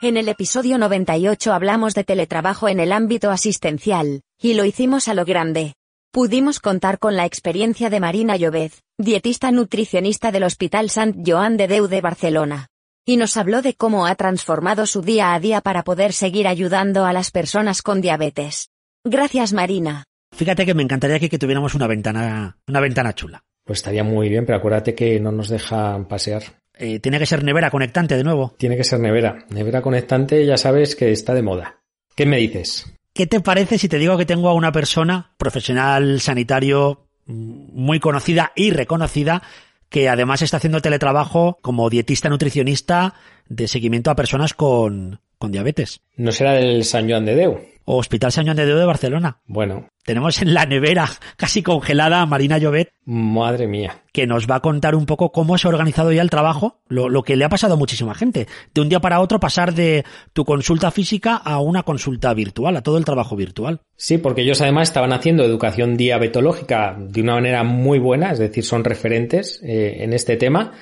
En 0.00 0.16
el 0.16 0.28
episodio 0.28 0.76
98 0.78 1.52
hablamos 1.52 1.94
de 1.94 2.02
teletrabajo 2.02 2.68
en 2.68 2.80
el 2.80 2.90
ámbito 2.90 3.30
asistencial, 3.30 4.22
y 4.40 4.54
lo 4.54 4.64
hicimos 4.64 5.06
a 5.06 5.14
lo 5.14 5.24
grande. 5.24 5.74
Pudimos 6.10 6.58
contar 6.58 6.98
con 6.98 7.14
la 7.14 7.24
experiencia 7.24 7.90
de 7.90 8.00
Marina 8.00 8.36
Llovez, 8.36 8.82
dietista 8.98 9.52
nutricionista 9.52 10.32
del 10.32 10.42
Hospital 10.42 10.90
Sant 10.90 11.16
Joan 11.24 11.56
de 11.56 11.68
Deu 11.68 11.86
de 11.86 12.00
Barcelona. 12.00 12.71
Y 13.04 13.16
nos 13.16 13.36
habló 13.36 13.62
de 13.62 13.74
cómo 13.74 14.06
ha 14.06 14.14
transformado 14.14 14.86
su 14.86 15.02
día 15.02 15.34
a 15.34 15.40
día 15.40 15.60
para 15.60 15.82
poder 15.82 16.12
seguir 16.12 16.46
ayudando 16.46 17.04
a 17.04 17.12
las 17.12 17.32
personas 17.32 17.82
con 17.82 18.00
diabetes. 18.00 18.70
Gracias 19.04 19.52
Marina. 19.52 20.04
Fíjate 20.32 20.64
que 20.64 20.74
me 20.74 20.84
encantaría 20.84 21.18
que, 21.18 21.28
que 21.28 21.38
tuviéramos 21.38 21.74
una 21.74 21.88
ventana, 21.88 22.56
una 22.68 22.80
ventana 22.80 23.12
chula. 23.12 23.42
Pues 23.64 23.80
estaría 23.80 24.04
muy 24.04 24.28
bien, 24.28 24.46
pero 24.46 24.58
acuérdate 24.58 24.94
que 24.94 25.18
no 25.18 25.32
nos 25.32 25.48
dejan 25.48 26.06
pasear. 26.06 26.42
Eh, 26.74 27.00
tiene 27.00 27.18
que 27.18 27.26
ser 27.26 27.44
nevera 27.44 27.70
conectante 27.70 28.16
de 28.16 28.24
nuevo. 28.24 28.54
Tiene 28.56 28.76
que 28.76 28.84
ser 28.84 29.00
nevera. 29.00 29.46
Nevera 29.50 29.82
conectante 29.82 30.44
ya 30.46 30.56
sabes 30.56 30.96
que 30.96 31.12
está 31.12 31.34
de 31.34 31.42
moda. 31.42 31.80
¿Qué 32.14 32.24
me 32.26 32.38
dices? 32.38 32.92
¿Qué 33.12 33.26
te 33.26 33.40
parece 33.40 33.78
si 33.78 33.88
te 33.88 33.98
digo 33.98 34.16
que 34.16 34.26
tengo 34.26 34.48
a 34.48 34.54
una 34.54 34.72
persona, 34.72 35.34
profesional 35.36 36.20
sanitario, 36.20 37.06
mm, 37.26 37.68
muy 37.72 38.00
conocida 38.00 38.52
y 38.56 38.70
reconocida, 38.70 39.42
que 39.92 40.08
además 40.08 40.42
está 40.42 40.56
haciendo 40.56 40.80
teletrabajo 40.80 41.58
como 41.62 41.90
dietista 41.90 42.28
nutricionista 42.28 43.14
de 43.48 43.68
seguimiento 43.68 44.10
a 44.10 44.16
personas 44.16 44.54
con, 44.54 45.20
con 45.38 45.52
diabetes? 45.52 46.00
¿No 46.16 46.32
será 46.32 46.52
del 46.54 46.84
San 46.84 47.08
Joan 47.08 47.26
de 47.26 47.36
Deu? 47.36 47.60
O 47.84 47.98
Hospital 47.98 48.32
San 48.32 48.46
Joan 48.46 48.56
de 48.56 48.66
Deu 48.66 48.78
de 48.78 48.86
Barcelona. 48.86 49.38
Bueno. 49.46 49.86
Tenemos 50.04 50.42
en 50.42 50.52
la 50.52 50.66
nevera, 50.66 51.08
casi 51.36 51.62
congelada, 51.62 52.22
a 52.22 52.26
Marina 52.26 52.58
Llobet. 52.58 52.90
Madre 53.04 53.66
mía. 53.66 54.02
Que 54.12 54.26
nos 54.26 54.48
va 54.50 54.56
a 54.56 54.60
contar 54.60 54.94
un 54.94 55.06
poco 55.06 55.32
cómo 55.32 55.56
se 55.58 55.66
ha 55.66 55.70
organizado 55.70 56.12
ya 56.12 56.22
el 56.22 56.30
trabajo, 56.30 56.80
lo, 56.88 57.08
lo, 57.08 57.22
que 57.22 57.36
le 57.36 57.44
ha 57.44 57.48
pasado 57.48 57.74
a 57.74 57.76
muchísima 57.76 58.14
gente. 58.14 58.46
De 58.74 58.80
un 58.80 58.88
día 58.88 59.00
para 59.00 59.20
otro 59.20 59.40
pasar 59.40 59.74
de 59.74 60.04
tu 60.32 60.44
consulta 60.44 60.90
física 60.90 61.36
a 61.36 61.60
una 61.60 61.82
consulta 61.84 62.34
virtual, 62.34 62.76
a 62.76 62.82
todo 62.82 62.98
el 62.98 63.04
trabajo 63.04 63.36
virtual. 63.36 63.80
Sí, 63.96 64.18
porque 64.18 64.42
ellos 64.42 64.60
además 64.60 64.88
estaban 64.88 65.12
haciendo 65.12 65.44
educación 65.44 65.96
diabetológica 65.96 66.96
de 66.98 67.20
una 67.20 67.34
manera 67.34 67.62
muy 67.62 67.98
buena, 67.98 68.32
es 68.32 68.38
decir, 68.38 68.64
son 68.64 68.84
referentes 68.84 69.60
eh, 69.62 69.98
en 70.00 70.12
este 70.12 70.36
tema. 70.36 70.72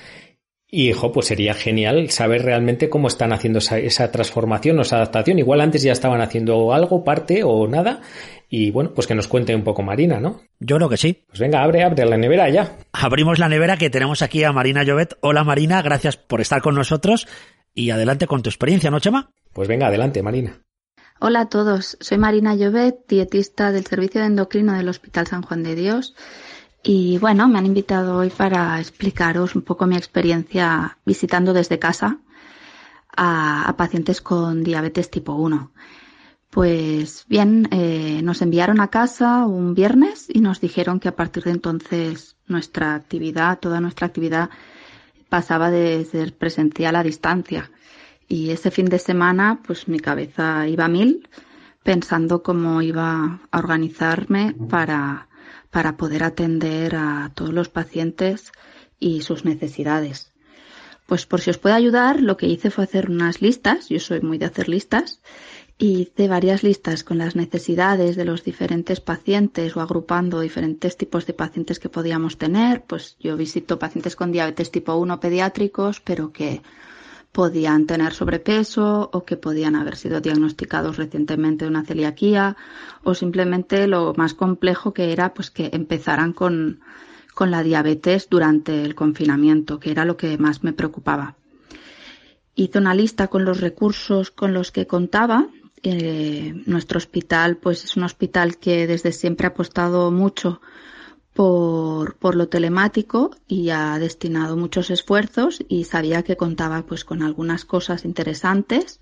Y, 0.73 0.89
hijo, 0.89 1.11
pues 1.11 1.27
sería 1.27 1.53
genial 1.53 2.09
saber 2.11 2.43
realmente 2.43 2.89
cómo 2.89 3.09
están 3.09 3.33
haciendo 3.33 3.59
esa, 3.59 3.77
esa, 3.77 4.09
transformación 4.09 4.79
o 4.79 4.83
esa 4.83 4.95
adaptación. 4.95 5.37
Igual 5.37 5.59
antes 5.59 5.83
ya 5.83 5.91
estaban 5.91 6.21
haciendo 6.21 6.73
algo, 6.73 7.03
parte 7.03 7.43
o 7.43 7.67
nada. 7.67 8.01
Y 8.53 8.69
bueno, 8.69 8.91
pues 8.93 9.07
que 9.07 9.15
nos 9.15 9.29
cuente 9.29 9.55
un 9.55 9.63
poco 9.63 9.81
Marina, 9.81 10.19
¿no? 10.19 10.41
Yo 10.59 10.75
creo 10.75 10.89
que 10.89 10.97
sí. 10.97 11.23
Pues 11.25 11.39
venga, 11.39 11.63
abre, 11.63 11.85
abre 11.85 12.05
la 12.05 12.17
nevera 12.17 12.49
ya. 12.49 12.79
Abrimos 12.91 13.39
la 13.39 13.47
nevera 13.47 13.77
que 13.77 13.89
tenemos 13.89 14.21
aquí 14.21 14.43
a 14.43 14.51
Marina 14.51 14.83
Llobet. 14.83 15.17
Hola 15.21 15.45
Marina, 15.45 15.81
gracias 15.81 16.17
por 16.17 16.41
estar 16.41 16.61
con 16.61 16.75
nosotros. 16.75 17.29
Y 17.73 17.91
adelante 17.91 18.27
con 18.27 18.43
tu 18.43 18.49
experiencia, 18.49 18.91
¿no, 18.91 18.99
Chema? 18.99 19.31
Pues 19.53 19.69
venga, 19.69 19.87
adelante, 19.87 20.21
Marina. 20.21 20.59
Hola 21.21 21.41
a 21.41 21.49
todos, 21.49 21.95
soy 22.01 22.17
Marina 22.17 22.53
Llobet, 22.53 23.07
dietista 23.07 23.71
del 23.71 23.85
Servicio 23.85 24.19
de 24.19 24.27
Endocrino 24.27 24.73
del 24.73 24.89
Hospital 24.89 25.27
San 25.27 25.43
Juan 25.43 25.63
de 25.63 25.75
Dios. 25.75 26.13
Y 26.83 27.19
bueno, 27.19 27.47
me 27.47 27.57
han 27.57 27.65
invitado 27.65 28.17
hoy 28.17 28.31
para 28.31 28.77
explicaros 28.81 29.55
un 29.55 29.61
poco 29.61 29.87
mi 29.87 29.95
experiencia 29.95 30.97
visitando 31.05 31.53
desde 31.53 31.79
casa 31.79 32.17
a, 33.15 33.69
a 33.69 33.77
pacientes 33.77 34.19
con 34.19 34.61
diabetes 34.61 35.09
tipo 35.09 35.35
1. 35.35 35.71
Pues 36.51 37.25
bien, 37.27 37.67
eh, 37.71 38.21
nos 38.23 38.41
enviaron 38.41 38.81
a 38.81 38.89
casa 38.89 39.47
un 39.47 39.73
viernes 39.73 40.27
y 40.29 40.41
nos 40.41 40.61
dijeron 40.61 40.99
que 40.99 41.07
a 41.07 41.15
partir 41.15 41.45
de 41.45 41.51
entonces 41.51 42.35
nuestra 42.45 42.93
actividad, 42.93 43.57
toda 43.59 43.81
nuestra 43.81 44.05
actividad 44.05 44.49
pasaba 45.29 45.71
de 45.71 46.05
ser 46.05 46.35
presencial 46.37 46.95
a 46.95 47.03
distancia. 47.03 47.71
Y 48.27 48.51
ese 48.51 48.69
fin 48.69 48.85
de 48.85 48.99
semana, 48.99 49.61
pues 49.65 49.87
mi 49.87 49.99
cabeza 49.99 50.67
iba 50.67 50.85
a 50.85 50.89
mil 50.89 51.27
pensando 51.83 52.43
cómo 52.43 52.83
iba 52.83 53.39
a 53.49 53.57
organizarme 53.57 54.53
para 54.69 55.29
para 55.71 55.95
poder 55.97 56.23
atender 56.23 56.95
a 56.95 57.31
todos 57.33 57.53
los 57.53 57.69
pacientes 57.69 58.51
y 58.99 59.21
sus 59.21 59.45
necesidades. 59.45 60.31
Pues 61.07 61.25
por 61.25 61.41
si 61.41 61.49
os 61.49 61.57
puede 61.57 61.75
ayudar, 61.75 62.21
lo 62.21 62.37
que 62.37 62.47
hice 62.47 62.69
fue 62.69 62.83
hacer 62.83 63.09
unas 63.09 63.41
listas, 63.41 63.89
yo 63.89 63.99
soy 63.99 64.21
muy 64.21 64.37
de 64.37 64.45
hacer 64.45 64.69
listas, 64.69 65.21
hice 65.81 66.27
varias 66.27 66.61
listas 66.63 67.03
con 67.03 67.17
las 67.17 67.35
necesidades 67.35 68.15
de 68.15 68.25
los 68.25 68.43
diferentes 68.43 69.01
pacientes 69.01 69.75
o 69.75 69.81
agrupando 69.81 70.39
diferentes 70.39 70.95
tipos 70.95 71.25
de 71.25 71.33
pacientes 71.33 71.79
que 71.79 71.89
podíamos 71.89 72.37
tener. 72.37 72.83
Pues 72.83 73.17
yo 73.19 73.35
visito 73.35 73.79
pacientes 73.79 74.15
con 74.15 74.31
diabetes 74.31 74.69
tipo 74.69 74.93
1 74.95 75.19
pediátricos, 75.19 75.99
pero 75.99 76.31
que 76.31 76.61
podían 77.31 77.87
tener 77.87 78.13
sobrepeso 78.13 79.09
o 79.11 79.25
que 79.25 79.37
podían 79.37 79.75
haber 79.75 79.95
sido 79.95 80.21
diagnosticados 80.21 80.97
recientemente 80.97 81.65
de 81.65 81.71
una 81.71 81.85
celiaquía 81.85 82.57
o 83.03 83.15
simplemente 83.15 83.87
lo 83.87 84.13
más 84.15 84.35
complejo 84.35 84.93
que 84.93 85.11
era 85.11 85.33
pues 85.33 85.49
que 85.49 85.71
empezaran 85.73 86.33
con, 86.33 86.81
con 87.33 87.49
la 87.49 87.63
diabetes 87.63 88.29
durante 88.29 88.83
el 88.83 88.93
confinamiento, 88.93 89.79
que 89.79 89.91
era 89.91 90.05
lo 90.05 90.15
que 90.15 90.37
más 90.37 90.63
me 90.63 90.73
preocupaba. 90.73 91.35
Hice 92.53 92.77
una 92.77 92.93
lista 92.93 93.29
con 93.29 93.45
los 93.45 93.61
recursos 93.61 94.29
con 94.29 94.53
los 94.53 94.71
que 94.71 94.85
contaba. 94.85 95.47
Eh, 95.83 96.53
nuestro 96.67 96.99
hospital 96.99 97.57
pues 97.57 97.83
es 97.83 97.97
un 97.97 98.03
hospital 98.03 98.57
que 98.57 98.85
desde 98.85 99.11
siempre 99.11 99.47
ha 99.47 99.49
apostado 99.49 100.11
mucho 100.11 100.61
por, 101.33 102.17
por 102.17 102.35
lo 102.35 102.49
telemático 102.49 103.31
y 103.47 103.69
ha 103.71 103.97
destinado 103.97 104.55
muchos 104.57 104.91
esfuerzos 104.91 105.63
y 105.67 105.85
sabía 105.85 106.21
que 106.21 106.37
contaba 106.37 106.85
pues 106.85 107.03
con 107.03 107.23
algunas 107.23 107.65
cosas 107.65 108.05
interesantes 108.05 108.99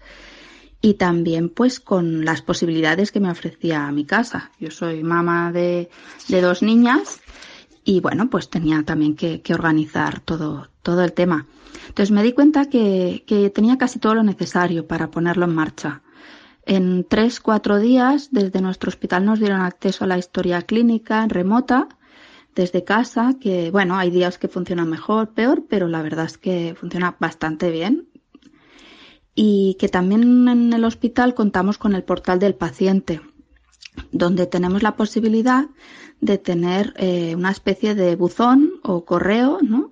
y 0.81 0.93
también 0.93 1.49
pues 1.49 1.79
con 1.79 2.23
las 2.23 2.41
posibilidades 2.41 3.11
que 3.11 3.19
me 3.19 3.31
ofrecía 3.31 3.91
mi 3.91 4.05
casa. 4.05 4.51
Yo 4.59 4.71
soy 4.71 5.03
mamá 5.03 5.51
de, 5.51 5.89
de 6.29 6.41
dos 6.41 6.61
niñas 6.61 7.19
y 7.83 7.99
bueno, 7.99 8.29
pues 8.29 8.49
tenía 8.49 8.83
también 8.83 9.15
que, 9.15 9.41
que, 9.41 9.53
organizar 9.53 10.19
todo, 10.19 10.69
todo 10.81 11.03
el 11.03 11.13
tema. 11.13 11.47
Entonces 11.87 12.11
me 12.11 12.23
di 12.23 12.33
cuenta 12.33 12.69
que, 12.69 13.23
que 13.27 13.49
tenía 13.49 13.77
casi 13.77 13.99
todo 13.99 14.15
lo 14.15 14.23
necesario 14.23 14.87
para 14.87 15.11
ponerlo 15.11 15.45
en 15.45 15.55
marcha. 15.55 16.01
En 16.69 17.03
tres, 17.03 17.39
cuatro 17.39 17.79
días 17.79 18.29
desde 18.31 18.61
nuestro 18.61 18.89
hospital 18.89 19.25
nos 19.25 19.39
dieron 19.39 19.61
acceso 19.61 20.03
a 20.03 20.07
la 20.07 20.19
historia 20.19 20.61
clínica 20.61 21.25
remota 21.27 21.87
desde 22.53 22.83
casa, 22.83 23.33
que 23.41 23.71
bueno, 23.71 23.97
hay 23.97 24.11
días 24.11 24.37
que 24.37 24.49
funcionan 24.49 24.87
mejor, 24.87 25.33
peor, 25.33 25.65
pero 25.67 25.87
la 25.87 26.03
verdad 26.03 26.25
es 26.25 26.37
que 26.37 26.75
funciona 26.79 27.15
bastante 27.19 27.71
bien. 27.71 28.07
Y 29.33 29.77
que 29.79 29.89
también 29.89 30.47
en 30.47 30.71
el 30.71 30.85
hospital 30.85 31.33
contamos 31.33 31.79
con 31.79 31.95
el 31.95 32.03
portal 32.03 32.37
del 32.37 32.53
paciente, 32.53 33.19
donde 34.11 34.45
tenemos 34.45 34.83
la 34.83 34.95
posibilidad 34.95 35.65
de 36.21 36.37
tener 36.37 36.93
eh, 36.97 37.33
una 37.35 37.49
especie 37.49 37.95
de 37.95 38.15
buzón 38.15 38.73
o 38.83 39.05
correo, 39.05 39.57
¿no? 39.63 39.89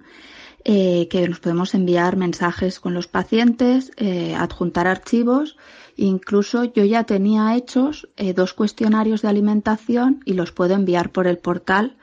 Eh, 0.69 1.08
que 1.10 1.25
nos 1.30 1.39
podemos 1.39 1.73
enviar 1.75 2.17
mensajes 2.17 2.82
con 2.82 2.93
los 2.93 3.08
pacientes, 3.08 3.89
eh, 3.95 4.36
adjuntar 4.36 4.86
archivos. 4.86 5.56
Incluso 5.95 6.65
yo 6.65 6.84
ya 6.84 7.06
tenía 7.06 7.56
hechos 7.56 8.10
eh, 8.17 8.34
dos 8.34 8.53
cuestionarios 8.53 9.21
de 9.21 9.30
alimentación 9.30 10.19
y 10.25 10.34
los 10.34 10.51
puedo 10.51 10.73
enviar 10.73 11.13
por 11.13 11.25
el 11.25 11.38
portal 11.38 11.95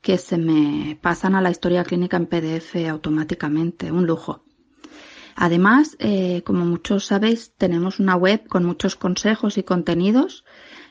que 0.00 0.18
se 0.18 0.38
me 0.38 0.98
pasan 1.00 1.36
a 1.36 1.40
la 1.40 1.52
historia 1.52 1.84
clínica 1.84 2.16
en 2.16 2.26
PDF 2.26 2.74
automáticamente, 2.90 3.92
un 3.92 4.08
lujo. 4.08 4.42
Además, 5.36 5.96
como 6.44 6.64
muchos 6.64 7.06
sabéis, 7.06 7.52
tenemos 7.56 8.00
una 8.00 8.16
web 8.16 8.46
con 8.48 8.64
muchos 8.64 8.96
consejos 8.96 9.56
y 9.56 9.62
contenidos 9.62 10.44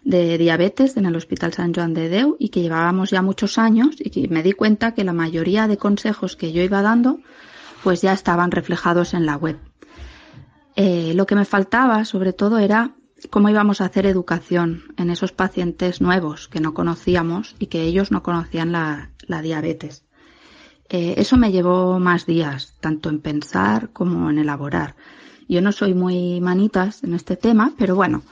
de 0.04 0.38
diabetes 0.38 0.98
en 0.98 1.06
el 1.06 1.16
Hospital 1.16 1.54
San 1.54 1.74
Joan 1.74 1.94
de 1.94 2.10
Deu 2.10 2.36
y 2.40 2.50
que 2.50 2.62
llevábamos 2.62 3.10
ya 3.10 3.22
muchos 3.22 3.58
años 3.58 3.96
y 4.00 4.10
que 4.10 4.28
me 4.28 4.44
di 4.44 4.54
cuenta 4.54 4.94
que 4.94 5.04
la 5.04 5.14
mayoría 5.14 5.68
de 5.68 5.78
consejos 5.78 6.36
que 6.36 6.52
yo 6.52 6.62
iba 6.62 6.82
dando 6.82 7.20
pues 7.84 8.02
ya 8.02 8.14
estaban 8.14 8.52
reflejados 8.52 9.14
en 9.14 9.26
la 9.26 9.38
web. 9.38 9.58
Eh, 10.76 11.14
lo 11.16 11.26
que 11.26 11.36
me 11.36 11.46
faltaba 11.46 12.06
sobre 12.06 12.34
todo 12.34 12.60
era 12.60 12.96
cómo 13.30 13.50
íbamos 13.50 13.82
a 13.82 13.86
hacer 13.86 14.06
educación 14.06 14.84
en 14.98 15.10
esos 15.10 15.32
pacientes 15.32 16.02
nuevos 16.02 16.48
que 16.48 16.62
no 16.62 16.74
conocíamos 16.74 17.56
y 17.60 17.68
que 17.68 17.82
ellos 17.82 18.12
no 18.12 18.24
conocían 18.24 18.72
la, 18.72 19.12
la 19.28 19.42
diabetes. 19.42 20.06
Eh, 20.90 21.16
eso 21.18 21.38
me 21.38 21.52
llevó 21.52 22.00
más 22.00 22.26
días, 22.26 22.74
tanto 22.80 23.10
en 23.10 23.20
pensar 23.20 23.92
como 23.92 24.30
en 24.30 24.40
elaborar. 24.40 24.96
Yo 25.48 25.62
no 25.62 25.72
soy 25.72 25.94
muy 25.94 26.42
manitas 26.42 27.04
en 27.04 27.14
este 27.14 27.36
tema, 27.36 27.74
pero 27.78 27.96
bueno, 27.96 28.24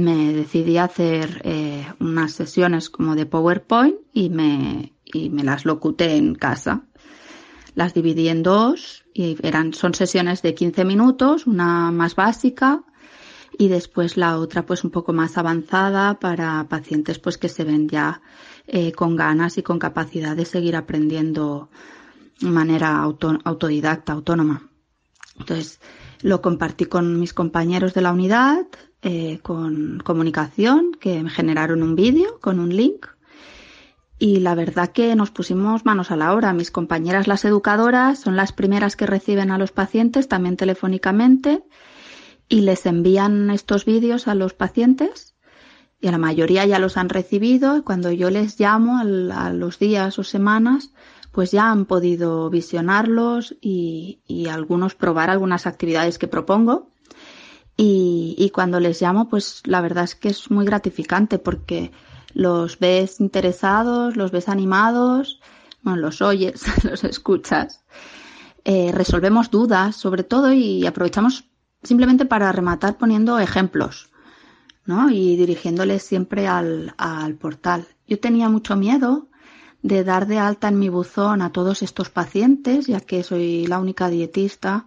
me 0.00 0.32
decidí 0.32 0.76
a 0.76 0.84
hacer 0.84 1.40
eh, 1.44 1.86
unas 2.00 2.32
sesiones 2.32 2.90
como 2.90 3.14
de 3.14 3.26
PowerPoint 3.26 3.96
y 4.12 4.30
me, 4.30 4.92
y 5.04 5.30
me 5.30 5.42
las 5.42 5.64
locuté 5.64 6.16
en 6.16 6.34
casa. 6.34 6.82
Las 7.74 7.94
dividí 7.94 8.28
en 8.28 8.42
dos 8.42 9.04
y 9.14 9.36
eran, 9.42 9.74
son 9.74 9.94
sesiones 9.94 10.42
de 10.42 10.54
15 10.54 10.84
minutos, 10.84 11.46
una 11.46 11.90
más 11.92 12.14
básica 12.14 12.84
y 13.58 13.68
después 13.68 14.16
la 14.16 14.38
otra 14.38 14.66
pues 14.66 14.84
un 14.84 14.90
poco 14.90 15.12
más 15.12 15.38
avanzada 15.38 16.18
para 16.20 16.66
pacientes 16.68 17.18
pues 17.18 17.38
que 17.38 17.48
se 17.48 17.64
ven 17.64 17.88
ya 17.88 18.20
eh, 18.66 18.92
con 18.92 19.16
ganas 19.16 19.58
y 19.58 19.62
con 19.62 19.78
capacidad 19.78 20.36
de 20.36 20.44
seguir 20.44 20.76
aprendiendo 20.76 21.70
de 22.40 22.50
manera 22.50 22.98
autodidacta, 22.98 24.12
autónoma. 24.12 24.68
Entonces 25.38 25.80
lo 26.22 26.42
compartí 26.42 26.86
con 26.86 27.18
mis 27.18 27.32
compañeros 27.32 27.94
de 27.94 28.00
la 28.02 28.12
unidad, 28.12 28.66
eh, 29.02 29.38
con 29.42 30.00
comunicación, 30.04 30.92
que 30.98 31.28
generaron 31.30 31.82
un 31.82 31.94
vídeo 31.96 32.40
con 32.40 32.60
un 32.60 32.74
link 32.74 33.06
y 34.18 34.40
la 34.40 34.54
verdad 34.54 34.90
que 34.92 35.14
nos 35.14 35.30
pusimos 35.30 35.84
manos 35.84 36.10
a 36.10 36.16
la 36.16 36.34
obra. 36.34 36.52
Mis 36.52 36.70
compañeras 36.70 37.26
las 37.26 37.44
educadoras 37.44 38.18
son 38.18 38.36
las 38.36 38.52
primeras 38.52 38.96
que 38.96 39.06
reciben 39.06 39.50
a 39.50 39.58
los 39.58 39.72
pacientes 39.72 40.28
también 40.28 40.56
telefónicamente 40.56 41.64
y 42.48 42.60
les 42.62 42.86
envían 42.86 43.50
estos 43.50 43.84
vídeos 43.84 44.28
a 44.28 44.34
los 44.34 44.54
pacientes 44.54 45.34
y 46.00 46.08
a 46.08 46.12
la 46.12 46.18
mayoría 46.18 46.64
ya 46.64 46.78
los 46.78 46.96
han 46.96 47.08
recibido. 47.08 47.84
Cuando 47.84 48.10
yo 48.10 48.30
les 48.30 48.58
llamo 48.58 48.98
a 48.98 49.50
los 49.50 49.78
días 49.78 50.18
o 50.18 50.24
semanas, 50.24 50.92
pues 51.32 51.50
ya 51.50 51.70
han 51.70 51.84
podido 51.84 52.48
visionarlos 52.48 53.56
y, 53.60 54.20
algunos 54.50 54.94
probar 54.94 55.28
algunas 55.28 55.66
actividades 55.66 56.18
que 56.18 56.28
propongo. 56.28 56.90
Y, 57.76 58.34
y 58.38 58.50
cuando 58.50 58.80
les 58.80 59.02
llamo, 59.02 59.28
pues 59.28 59.62
la 59.64 59.80
verdad 59.80 60.04
es 60.04 60.14
que 60.14 60.28
es 60.28 60.50
muy 60.50 60.64
gratificante 60.64 61.38
porque 61.38 61.92
los 62.32 62.78
ves 62.78 63.20
interesados, 63.20 64.16
los 64.16 64.30
ves 64.30 64.48
animados, 64.48 65.40
bueno, 65.82 66.00
los 66.00 66.20
oyes, 66.20 66.62
los 66.84 67.04
escuchas. 67.04 67.82
Eh, 68.64 68.90
resolvemos 68.92 69.50
dudas, 69.50 69.96
sobre 69.96 70.24
todo, 70.24 70.52
y 70.52 70.84
aprovechamos 70.86 71.44
simplemente 71.82 72.26
para 72.26 72.50
rematar 72.52 72.98
poniendo 72.98 73.38
ejemplos, 73.38 74.10
¿no? 74.84 75.08
Y 75.08 75.36
dirigiéndoles 75.36 76.02
siempre 76.02 76.48
al, 76.48 76.94
al 76.98 77.36
portal. 77.36 77.86
Yo 78.08 78.18
tenía 78.18 78.48
mucho 78.48 78.76
miedo 78.76 79.28
de 79.82 80.02
dar 80.02 80.26
de 80.26 80.38
alta 80.38 80.68
en 80.68 80.78
mi 80.78 80.88
buzón 80.88 81.42
a 81.42 81.52
todos 81.52 81.82
estos 81.82 82.10
pacientes, 82.10 82.86
ya 82.86 83.00
que 83.00 83.22
soy 83.22 83.66
la 83.66 83.78
única 83.78 84.08
dietista 84.08 84.86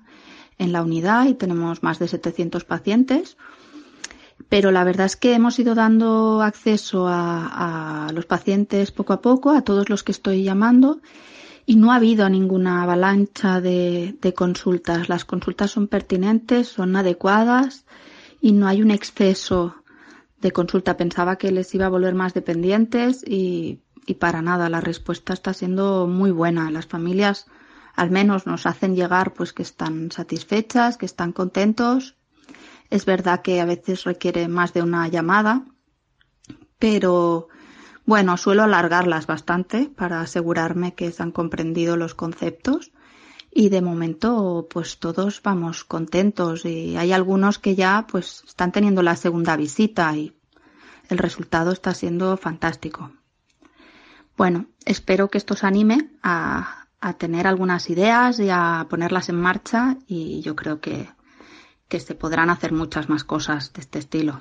en 0.59 0.71
la 0.71 0.83
unidad 0.83 1.27
y 1.27 1.33
tenemos 1.33 1.81
más 1.81 1.97
de 1.97 2.07
700 2.07 2.63
pacientes 2.65 3.37
pero 4.47 4.71
la 4.71 4.83
verdad 4.83 5.05
es 5.05 5.15
que 5.15 5.33
hemos 5.33 5.59
ido 5.59 5.75
dando 5.75 6.41
acceso 6.41 7.07
a, 7.07 8.09
los 8.13 8.25
pacientes 8.25 8.91
poco 8.91 9.13
a 9.13 9.21
poco, 9.21 9.51
a 9.51 9.61
todos 9.61 9.89
los 9.89 10.03
que 10.03 10.11
estoy 10.11 10.43
llamando, 10.43 11.01
y 11.65 11.75
no 11.75 11.91
ha 11.91 11.97
habido 11.97 12.27
ninguna 12.29 12.81
avalancha 12.81 13.61
de, 13.61 14.17
consultas. 14.35 15.09
Las 15.09 15.25
consultas 15.25 15.71
son 15.71 15.87
pertinentes, 15.87 16.67
son 16.67 16.95
adecuadas 16.95 17.85
y 18.41 18.53
no 18.53 18.67
hay 18.67 18.81
un 18.81 18.89
exceso 18.89 19.75
de 20.41 20.51
consulta. 20.51 20.97
Pensaba 20.97 21.35
que 21.35 21.51
les 21.51 21.75
iba 21.75 21.85
a 21.85 21.89
volver 21.89 22.15
más 22.15 22.33
dependientes 22.33 23.23
y, 23.27 23.81
y 24.07 24.15
para 24.15 24.41
nada. 24.41 24.69
La 24.69 24.81
respuesta 24.81 25.33
está 25.33 25.53
siendo 25.53 26.07
muy 26.07 26.31
buena. 26.31 26.71
Las 26.71 26.87
familias 26.87 27.45
al 27.95 28.11
menos 28.11 28.45
nos 28.45 28.65
hacen 28.65 28.95
llegar 28.95 29.33
pues 29.33 29.53
que 29.53 29.63
están 29.63 30.11
satisfechas, 30.11 30.97
que 30.97 31.05
están 31.05 31.31
contentos. 31.31 32.15
Es 32.89 33.05
verdad 33.05 33.41
que 33.41 33.61
a 33.61 33.65
veces 33.65 34.03
requiere 34.03 34.47
más 34.47 34.73
de 34.73 34.81
una 34.81 35.07
llamada, 35.07 35.65
pero 36.79 37.49
bueno, 38.05 38.37
suelo 38.37 38.63
alargarlas 38.63 39.27
bastante 39.27 39.91
para 39.95 40.21
asegurarme 40.21 40.95
que 40.95 41.11
se 41.11 41.21
han 41.21 41.31
comprendido 41.31 41.97
los 41.97 42.15
conceptos. 42.15 42.91
Y 43.51 43.69
de 43.69 43.81
momento 43.81 44.67
pues 44.69 44.99
todos 44.99 45.41
vamos 45.43 45.83
contentos. 45.83 46.65
Y 46.65 46.97
hay 46.97 47.11
algunos 47.11 47.59
que 47.59 47.75
ya 47.75 48.07
pues 48.09 48.43
están 48.47 48.71
teniendo 48.71 49.01
la 49.01 49.15
segunda 49.15 49.55
visita 49.57 50.15
y 50.15 50.33
el 51.09 51.17
resultado 51.17 51.71
está 51.71 51.93
siendo 51.93 52.37
fantástico. 52.37 53.11
Bueno, 54.37 54.67
espero 54.85 55.29
que 55.29 55.37
esto 55.37 55.53
os 55.53 55.63
anime 55.63 56.11
a, 56.23 56.78
a 57.01 57.13
tener 57.13 57.47
algunas 57.47 57.89
ideas 57.89 58.39
y 58.39 58.49
a 58.49 58.87
ponerlas 58.89 59.29
en 59.29 59.35
marcha 59.35 59.97
y 60.07 60.41
yo 60.41 60.55
creo 60.55 60.79
que 60.81 61.07
que 61.89 61.99
se 61.99 62.15
podrán 62.15 62.49
hacer 62.49 62.71
muchas 62.71 63.09
más 63.09 63.23
cosas 63.23 63.73
de 63.73 63.81
este 63.81 63.99
estilo. 63.99 64.39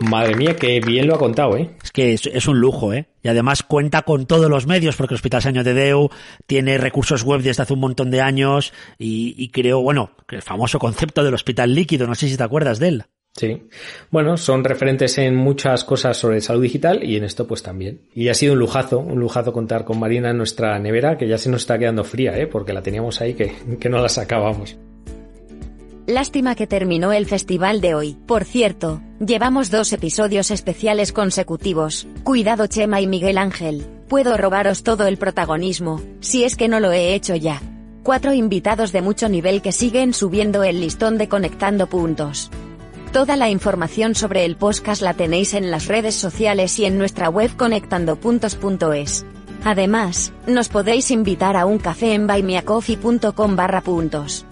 Madre 0.00 0.34
mía, 0.34 0.56
qué 0.56 0.80
bien 0.80 1.06
lo 1.06 1.14
ha 1.14 1.18
contado, 1.18 1.56
¿eh? 1.56 1.70
Es 1.82 1.90
que 1.90 2.12
es, 2.12 2.48
un 2.48 2.58
lujo, 2.60 2.92
¿eh? 2.92 3.08
Y 3.22 3.28
además 3.28 3.62
cuenta 3.62 4.02
con 4.02 4.26
todos 4.26 4.50
los 4.50 4.66
medios, 4.66 4.96
porque 4.96 5.14
el 5.14 5.16
Hospital 5.16 5.40
Saño 5.40 5.64
de 5.64 5.72
Deu 5.72 6.10
tiene 6.46 6.76
recursos 6.78 7.22
web 7.22 7.40
desde 7.40 7.62
hace 7.62 7.72
un 7.72 7.80
montón 7.80 8.10
de 8.10 8.20
años 8.20 8.72
y, 8.98 9.34
y 9.38 9.48
creo, 9.50 9.80
bueno, 9.80 10.10
el 10.28 10.42
famoso 10.42 10.78
concepto 10.78 11.24
del 11.24 11.32
hospital 11.32 11.74
líquido, 11.74 12.06
no 12.06 12.14
sé 12.16 12.28
si 12.28 12.36
te 12.36 12.42
acuerdas 12.42 12.80
de 12.80 12.88
él. 12.88 13.04
Sí. 13.36 13.64
Bueno, 14.10 14.36
son 14.36 14.62
referentes 14.62 15.18
en 15.18 15.34
muchas 15.34 15.82
cosas 15.82 16.16
sobre 16.16 16.40
salud 16.40 16.62
digital 16.62 17.02
y 17.02 17.16
en 17.16 17.24
esto 17.24 17.48
pues 17.48 17.62
también. 17.64 18.02
Y 18.14 18.28
ha 18.28 18.34
sido 18.34 18.52
un 18.52 18.60
lujazo, 18.60 19.00
un 19.00 19.18
lujazo 19.18 19.52
contar 19.52 19.84
con 19.84 19.98
Marina 19.98 20.30
en 20.30 20.38
nuestra 20.38 20.78
nevera, 20.78 21.18
que 21.18 21.26
ya 21.26 21.36
se 21.36 21.50
nos 21.50 21.62
está 21.62 21.76
quedando 21.76 22.04
fría, 22.04 22.38
¿eh? 22.38 22.46
porque 22.46 22.72
la 22.72 22.82
teníamos 22.82 23.20
ahí 23.20 23.34
que, 23.34 23.52
que 23.80 23.88
no 23.88 24.00
la 24.00 24.08
sacábamos. 24.08 24.76
Lástima 26.06 26.54
que 26.54 26.66
terminó 26.66 27.12
el 27.12 27.26
festival 27.26 27.80
de 27.80 27.94
hoy. 27.94 28.16
Por 28.26 28.44
cierto, 28.44 29.00
llevamos 29.24 29.70
dos 29.70 29.92
episodios 29.92 30.50
especiales 30.50 31.12
consecutivos. 31.12 32.06
Cuidado 32.22 32.66
Chema 32.66 33.00
y 33.00 33.06
Miguel 33.06 33.38
Ángel. 33.38 33.84
Puedo 34.06 34.36
robaros 34.36 34.84
todo 34.84 35.06
el 35.06 35.16
protagonismo, 35.16 36.02
si 36.20 36.44
es 36.44 36.56
que 36.56 36.68
no 36.68 36.78
lo 36.78 36.92
he 36.92 37.14
hecho 37.14 37.34
ya. 37.34 37.62
Cuatro 38.02 38.34
invitados 38.34 38.92
de 38.92 39.00
mucho 39.00 39.30
nivel 39.30 39.62
que 39.62 39.72
siguen 39.72 40.12
subiendo 40.12 40.62
el 40.62 40.80
listón 40.82 41.16
de 41.16 41.28
conectando 41.28 41.88
puntos. 41.88 42.50
Toda 43.14 43.36
la 43.36 43.48
información 43.48 44.16
sobre 44.16 44.44
el 44.44 44.56
podcast 44.56 45.00
la 45.00 45.14
tenéis 45.14 45.54
en 45.54 45.70
las 45.70 45.86
redes 45.86 46.16
sociales 46.16 46.76
y 46.80 46.84
en 46.84 46.98
nuestra 46.98 47.28
web 47.28 47.54
conectandopuntos.es. 47.56 49.24
Además, 49.62 50.32
nos 50.48 50.68
podéis 50.68 51.12
invitar 51.12 51.56
a 51.56 51.64
un 51.64 51.78
café 51.78 52.14
en 52.14 52.26
buymeacoffee.com 52.26 53.54
barra 53.54 53.82
puntos. 53.82 54.44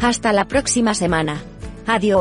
Hasta 0.00 0.32
la 0.32 0.44
próxima 0.44 0.94
semana. 0.94 1.42
Adiós. 1.88 2.12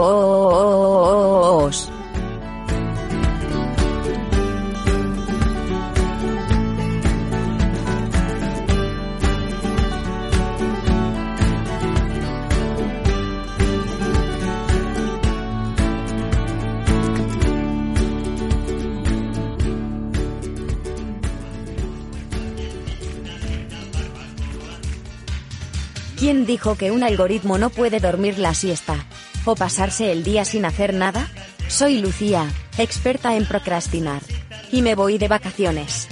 ¿Quién 26.26 26.48
dijo 26.48 26.76
que 26.76 26.90
un 26.90 27.04
algoritmo 27.04 27.60
no 27.60 27.70
puede 27.70 28.00
dormir 28.00 28.40
la 28.40 28.56
siesta? 28.56 29.06
¿O 29.46 29.54
pasarse 29.54 30.12
el 30.12 30.24
día 30.24 30.44
sin 30.44 30.66
hacer 30.66 30.92
nada? 30.92 31.28
Soy 31.68 32.00
Lucía, 32.00 32.50
experta 32.80 33.36
en 33.36 33.46
procrastinar. 33.46 34.24
Y 34.72 34.82
me 34.82 34.96
voy 34.96 35.20
de 35.20 35.28
vacaciones. 35.28 36.08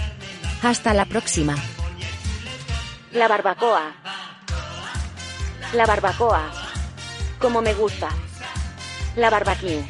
Hasta 0.62 0.94
la 0.94 1.06
próxima. 1.06 1.56
La 3.12 3.28
barbacoa. 3.28 3.92
La 5.74 5.88
barbacoa. 5.88 6.44
Como 7.40 7.64
me 7.64 7.74
gusta. 7.74 8.10
La 9.16 9.32
barbecue. 9.32 9.84